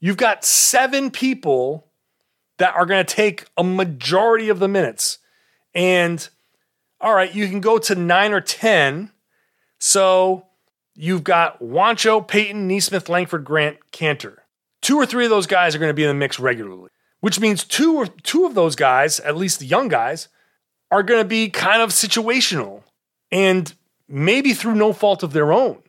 you've 0.00 0.16
got 0.16 0.44
seven 0.44 1.10
people 1.10 1.86
that 2.58 2.74
are 2.74 2.86
going 2.86 3.04
to 3.04 3.14
take 3.14 3.46
a 3.56 3.62
majority 3.62 4.48
of 4.48 4.58
the 4.58 4.68
minutes. 4.68 5.18
And 5.74 6.28
all 7.00 7.14
right, 7.14 7.32
you 7.32 7.48
can 7.48 7.60
go 7.60 7.78
to 7.78 7.94
nine 7.94 8.32
or 8.32 8.40
10. 8.40 9.12
So 9.78 10.45
you've 10.96 11.24
got 11.24 11.60
Juancho, 11.60 12.26
Payton, 12.26 12.66
Nesmith, 12.66 13.08
Langford, 13.08 13.44
Grant, 13.44 13.78
Kanter. 13.92 14.38
Two 14.82 14.96
or 14.96 15.06
three 15.06 15.24
of 15.24 15.30
those 15.30 15.46
guys 15.46 15.74
are 15.74 15.78
going 15.78 15.90
to 15.90 15.94
be 15.94 16.02
in 16.04 16.08
the 16.08 16.14
mix 16.14 16.38
regularly, 16.38 16.90
which 17.20 17.40
means 17.40 17.64
two 17.64 17.96
or 17.96 18.06
two 18.06 18.46
of 18.46 18.54
those 18.54 18.76
guys, 18.76 19.20
at 19.20 19.36
least 19.36 19.58
the 19.58 19.66
young 19.66 19.88
guys, 19.88 20.28
are 20.90 21.02
going 21.02 21.20
to 21.20 21.28
be 21.28 21.48
kind 21.50 21.82
of 21.82 21.90
situational 21.90 22.82
and 23.30 23.74
maybe 24.08 24.54
through 24.54 24.74
no 24.74 24.92
fault 24.92 25.22
of 25.22 25.32
their 25.32 25.52
own. 25.52 25.82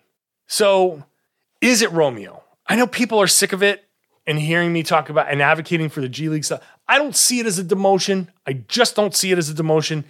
So, 0.48 1.04
is 1.62 1.82
it 1.82 1.92
Romeo? 1.92 2.44
I 2.68 2.76
know 2.76 2.88
people 2.88 3.20
are 3.20 3.28
sick 3.28 3.54
of 3.54 3.64
it 3.64 3.84
and 4.26 4.40
hearing 4.40 4.74
me 4.74 4.84
talk 4.84 5.10
about 5.10 5.32
and 5.32 5.42
advocating 5.42 5.90
for 5.90 6.02
the 6.02 6.10
G 6.10 6.30
League 6.30 6.46
stuff. 6.46 6.62
I 6.88 6.98
don't 6.98 7.16
see 7.16 7.40
it 7.40 7.46
as 7.46 7.60
a 7.60 7.64
demotion. 7.64 8.28
I 8.46 8.54
just 8.54 8.96
don't 8.96 9.16
see 9.16 9.32
it 9.32 9.38
as 9.38 9.50
a 9.50 9.54
demotion. 9.54 10.06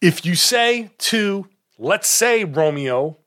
If 0.00 0.24
you 0.24 0.34
say 0.34 0.90
to, 0.98 1.46
let's 1.78 2.08
say 2.08 2.44
Romeo, 2.44 3.18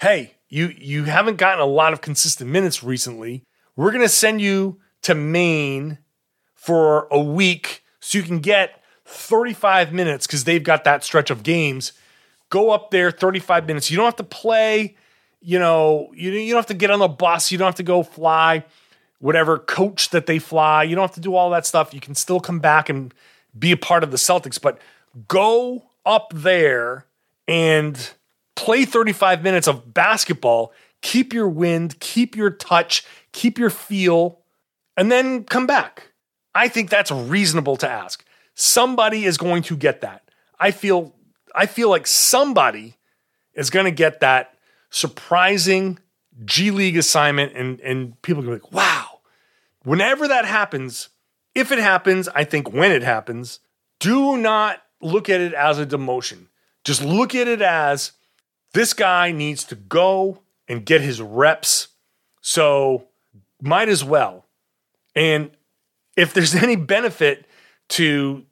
hey, 0.00 0.34
you 0.48 0.74
you 0.76 1.04
haven't 1.04 1.36
gotten 1.36 1.60
a 1.60 1.66
lot 1.66 1.92
of 1.92 2.00
consistent 2.00 2.50
minutes 2.50 2.82
recently. 2.82 3.44
We're 3.76 3.90
going 3.90 4.02
to 4.02 4.08
send 4.08 4.40
you 4.40 4.80
to 5.02 5.14
Maine 5.14 5.98
for 6.54 7.08
a 7.10 7.20
week 7.20 7.82
so 8.00 8.18
you 8.18 8.24
can 8.24 8.38
get 8.38 8.82
35 9.04 9.92
minutes 9.92 10.26
because 10.26 10.44
they've 10.44 10.62
got 10.62 10.84
that 10.84 11.04
stretch 11.04 11.30
of 11.30 11.42
games. 11.42 11.92
Go 12.50 12.70
up 12.70 12.90
there 12.90 13.10
35 13.10 13.66
minutes. 13.66 13.90
You 13.90 13.96
don't 13.96 14.06
have 14.06 14.16
to 14.16 14.24
play 14.24 14.96
you 15.44 15.58
know, 15.58 16.10
you, 16.14 16.30
you 16.30 16.54
don't 16.54 16.58
have 16.58 16.66
to 16.66 16.74
get 16.74 16.90
on 16.90 17.00
the 17.00 17.08
bus. 17.08 17.52
You 17.52 17.58
don't 17.58 17.66
have 17.66 17.74
to 17.74 17.82
go 17.82 18.02
fly 18.02 18.64
whatever 19.18 19.58
coach 19.58 20.08
that 20.10 20.26
they 20.26 20.38
fly. 20.38 20.82
You 20.82 20.96
don't 20.96 21.02
have 21.02 21.14
to 21.14 21.20
do 21.20 21.34
all 21.34 21.50
that 21.50 21.66
stuff. 21.66 21.92
You 21.92 22.00
can 22.00 22.14
still 22.14 22.40
come 22.40 22.60
back 22.60 22.88
and 22.88 23.12
be 23.56 23.70
a 23.70 23.76
part 23.76 24.02
of 24.02 24.10
the 24.10 24.16
Celtics, 24.16 24.60
but 24.60 24.78
go 25.28 25.84
up 26.06 26.32
there 26.34 27.06
and 27.46 28.10
play 28.56 28.84
35 28.84 29.42
minutes 29.42 29.66
of 29.66 29.92
basketball. 29.92 30.72
Keep 31.02 31.32
your 31.32 31.48
wind, 31.48 32.00
keep 32.00 32.36
your 32.36 32.50
touch, 32.50 33.04
keep 33.32 33.58
your 33.58 33.70
feel, 33.70 34.40
and 34.96 35.10
then 35.12 35.44
come 35.44 35.66
back. 35.66 36.12
I 36.54 36.68
think 36.68 36.88
that's 36.88 37.10
reasonable 37.10 37.76
to 37.78 37.88
ask. 37.88 38.24
Somebody 38.54 39.24
is 39.24 39.36
going 39.36 39.62
to 39.64 39.76
get 39.76 40.00
that. 40.02 40.30
I 40.58 40.70
feel 40.70 41.14
I 41.54 41.66
feel 41.66 41.88
like 41.88 42.06
somebody 42.06 42.96
is 43.54 43.70
going 43.70 43.84
to 43.84 43.90
get 43.90 44.20
that 44.20 44.56
surprising 44.90 45.98
G 46.44 46.70
League 46.70 46.96
assignment, 46.96 47.52
and, 47.54 47.80
and 47.80 48.20
people 48.22 48.42
can 48.42 48.50
be 48.50 48.60
like, 48.60 48.72
wow. 48.72 49.20
Whenever 49.84 50.26
that 50.28 50.44
happens, 50.44 51.10
if 51.54 51.70
it 51.70 51.78
happens, 51.78 52.28
I 52.34 52.44
think 52.44 52.72
when 52.72 52.90
it 52.90 53.02
happens, 53.02 53.60
do 54.00 54.36
not 54.36 54.82
look 55.00 55.28
at 55.28 55.40
it 55.40 55.52
as 55.54 55.78
a 55.78 55.86
demotion. 55.86 56.46
Just 56.82 57.04
look 57.04 57.34
at 57.34 57.46
it 57.46 57.62
as 57.62 58.12
This 58.74 58.92
guy 58.92 59.32
needs 59.32 59.64
to 59.64 59.76
go 59.76 60.42
and 60.68 60.84
get 60.84 61.00
his 61.00 61.22
reps. 61.22 61.88
So 62.40 63.06
might 63.62 63.88
as 63.88 64.04
well. 64.04 64.44
And 65.14 65.50
if 66.16 66.34
there's 66.34 66.54
any 66.62 66.76
benefit 66.76 67.46
to 67.90 68.44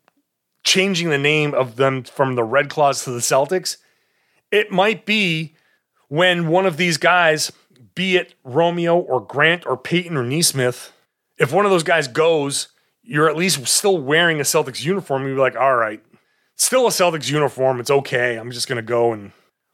changing 0.65 1.11
the 1.11 1.19
name 1.19 1.55
of 1.55 1.77
them 1.77 2.05
from 2.05 2.37
the 2.37 2.45
Red 2.45 2.71
Claws 2.71 3.05
to 3.05 3.11
the 3.11 3.19
Celtics, 3.19 3.77
it 4.51 4.71
might 4.71 5.05
be 5.05 5.55
when 6.09 6.47
one 6.49 6.67
of 6.67 6.77
these 6.77 6.99
guys, 6.99 7.51
be 7.95 8.17
it 8.17 8.35
Romeo 8.45 8.97
or 8.97 9.21
Grant 9.21 9.67
or 9.67 9.77
Payton 9.77 10.17
or 10.17 10.23
Nesmith, 10.23 10.93
if 11.39 11.53
one 11.53 11.65
of 11.65 11.71
those 11.71 11.83
guys 11.83 12.07
goes, 12.07 12.69
you're 13.03 13.29
at 13.29 13.37
least 13.37 13.67
still 13.67 13.99
wearing 13.99 14.39
a 14.39 14.45
Celtics 14.45 14.85
uniform. 14.85 15.27
You'd 15.27 15.35
be 15.35 15.41
like, 15.41 15.57
all 15.57 15.75
right, 15.75 16.01
still 16.55 16.87
a 16.87 16.91
Celtics 16.91 17.29
uniform. 17.29 17.81
It's 17.81 17.91
okay. 17.91 18.37
I'm 18.37 18.53
just 18.53 18.69
gonna 18.69 18.83
go 18.83 19.13
and 19.13 19.33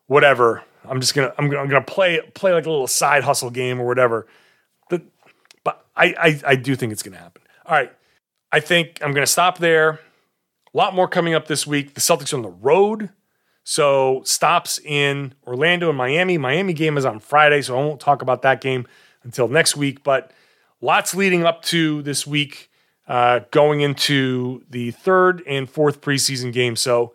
whatever. 0.09 0.65
I'm 0.85 1.01
just 1.01 1.15
gonna 1.15 1.33
I'm 1.39 1.49
gonna, 1.49 1.63
I'm 1.63 1.69
gonna 1.69 1.85
play 1.85 2.21
play 2.35 2.53
like 2.53 2.67
a 2.67 2.71
little 2.71 2.89
side 2.89 3.23
hustle 3.23 3.51
game 3.51 3.81
or 3.81 3.87
whatever. 3.87 4.27
But 4.91 5.03
but 5.63 5.87
I, 5.97 6.15
I 6.19 6.41
I 6.45 6.57
do 6.57 6.75
think 6.75 6.93
it's 6.93 7.03
gonna 7.05 7.19
happen. 7.19 7.43
All 7.65 7.77
right, 7.77 7.93
I 8.51 8.59
think 8.59 8.99
I'm 9.03 9.13
gonna 9.13 9.27
stop 9.27 9.59
there. 9.59 9.91
A 9.91 10.77
lot 10.77 10.95
more 10.95 11.07
coming 11.09 11.35
up 11.35 11.47
this 11.47 11.67
week. 11.67 11.95
The 11.95 12.01
Celtics 12.01 12.35
on 12.35 12.43
the 12.43 12.51
road. 12.51 13.11
So 13.65 14.23
stops 14.25 14.79
in 14.79 15.35
Orlando 15.47 15.91
and 15.91 15.99
Miami. 15.99 16.39
Miami 16.39 16.73
game 16.73 16.97
is 16.97 17.05
on 17.05 17.21
Friday, 17.21 17.61
so 17.61 17.79
I 17.79 17.85
won't 17.85 18.01
talk 18.01 18.23
about 18.23 18.41
that 18.43 18.63
game 18.63 18.87
until 19.25 19.47
next 19.47 19.77
week. 19.77 20.03
But 20.03 20.33
lots 20.81 21.15
leading 21.15 21.45
up 21.45 21.61
to 21.65 22.01
this 22.01 22.27
week, 22.27 22.71
uh, 23.09 23.41
going 23.51 23.83
into 23.83 24.65
the 24.71 24.93
third 24.93 25.43
and 25.47 25.69
fourth 25.69 26.01
preseason 26.01 26.51
game. 26.51 26.77
So 26.77 27.13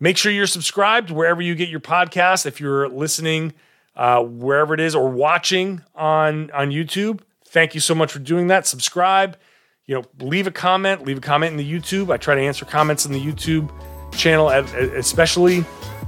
make 0.00 0.16
sure 0.16 0.32
you're 0.32 0.46
subscribed 0.46 1.10
wherever 1.10 1.40
you 1.40 1.54
get 1.54 1.68
your 1.68 1.80
podcast. 1.80 2.46
If 2.46 2.60
you're 2.60 2.88
listening 2.88 3.54
uh, 3.94 4.22
wherever 4.22 4.74
it 4.74 4.80
is 4.80 4.94
or 4.94 5.08
watching 5.08 5.82
on 5.94 6.50
on 6.50 6.70
YouTube, 6.70 7.20
thank 7.48 7.74
you 7.74 7.80
so 7.80 7.94
much 7.94 8.12
for 8.12 8.18
doing 8.18 8.48
that. 8.48 8.66
Subscribe. 8.66 9.36
You 9.86 9.94
know, 9.94 10.04
leave 10.18 10.46
a 10.46 10.50
comment. 10.50 11.06
Leave 11.06 11.18
a 11.18 11.20
comment 11.20 11.52
in 11.52 11.56
the 11.56 11.72
YouTube. 11.72 12.12
I 12.12 12.16
try 12.16 12.34
to 12.34 12.40
answer 12.40 12.64
comments 12.64 13.06
in 13.06 13.12
the 13.12 13.20
YouTube 13.20 13.70
channel, 14.12 14.48
especially. 14.48 15.64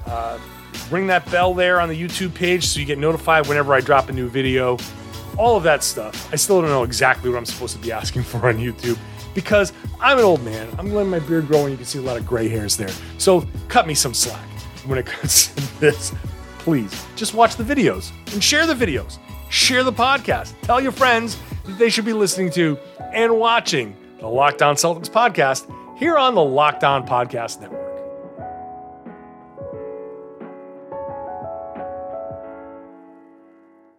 Uh, 0.07 0.39
ring 0.91 1.07
that 1.07 1.31
bell 1.31 1.55
there 1.55 1.81
on 1.81 1.89
the 1.89 2.01
YouTube 2.01 2.35
page 2.35 2.65
so 2.67 2.81
you 2.81 2.87
get 2.87 2.99
notified 2.99 3.47
whenever 3.47 3.75
I 3.75 3.81
drop 3.81 4.09
a 4.09 4.13
new 4.13 4.29
video. 4.29 4.79
All 5.37 5.57
of 5.57 5.63
that 5.65 5.85
stuff. 5.85 6.33
I 6.33 6.37
still 6.37 6.61
don't 6.61 6.71
know 6.71 6.83
exactly 6.83 7.31
what 7.31 7.37
I'm 7.37 7.45
supposed 7.45 7.77
to 7.77 7.83
be 7.83 7.93
asking 7.93 8.23
for 8.25 8.49
on 8.49 8.57
YouTube 8.59 8.99
because 9.35 9.73
I'm 10.01 10.19
an 10.19 10.25
old 10.25 10.43
man. 10.45 10.69
I'm 10.79 10.93
letting 10.93 11.11
my 11.11 11.19
beard 11.21 11.47
grow 11.47 11.63
and 11.63 11.71
you 11.71 11.77
can 11.77 11.87
see 11.87 11.99
a 11.99 12.03
lot 12.03 12.17
of 12.17 12.27
gray 12.27 12.49
hairs 12.49 12.77
there. 12.77 12.91
So 13.19 13.47
cut 13.69 13.87
me 13.87 13.95
some 13.95 14.15
slack 14.15 14.49
when 14.87 14.99
it 14.99 15.07
comes 15.07 15.49
to 15.55 15.81
this. 15.81 16.13
Please 16.59 17.07
just 17.17 17.35
watch 17.35 17.57
the 17.57 17.65
videos 17.65 18.13
and 18.33 18.43
share 18.43 18.67
the 18.67 18.75
videos. 18.75 19.19
Share 19.51 19.83
the 19.85 19.93
podcast. 19.93 20.53
Tell 20.63 20.81
your 20.81 20.93
friends 20.93 21.39
that 21.65 21.79
they 21.79 21.89
should 21.89 22.05
be 22.05 22.13
listening 22.13 22.51
to 22.53 22.79
and 23.13 23.39
watching 23.39 23.97
the 24.21 24.29
Locked 24.29 24.63
On 24.63 24.75
Celtics 24.75 25.09
podcast 25.09 25.73
here 25.99 26.19
on 26.19 26.35
the 26.35 26.45
Locked 26.45 26.85
On 26.85 27.07
Podcast 27.07 27.61
Network. 27.61 27.88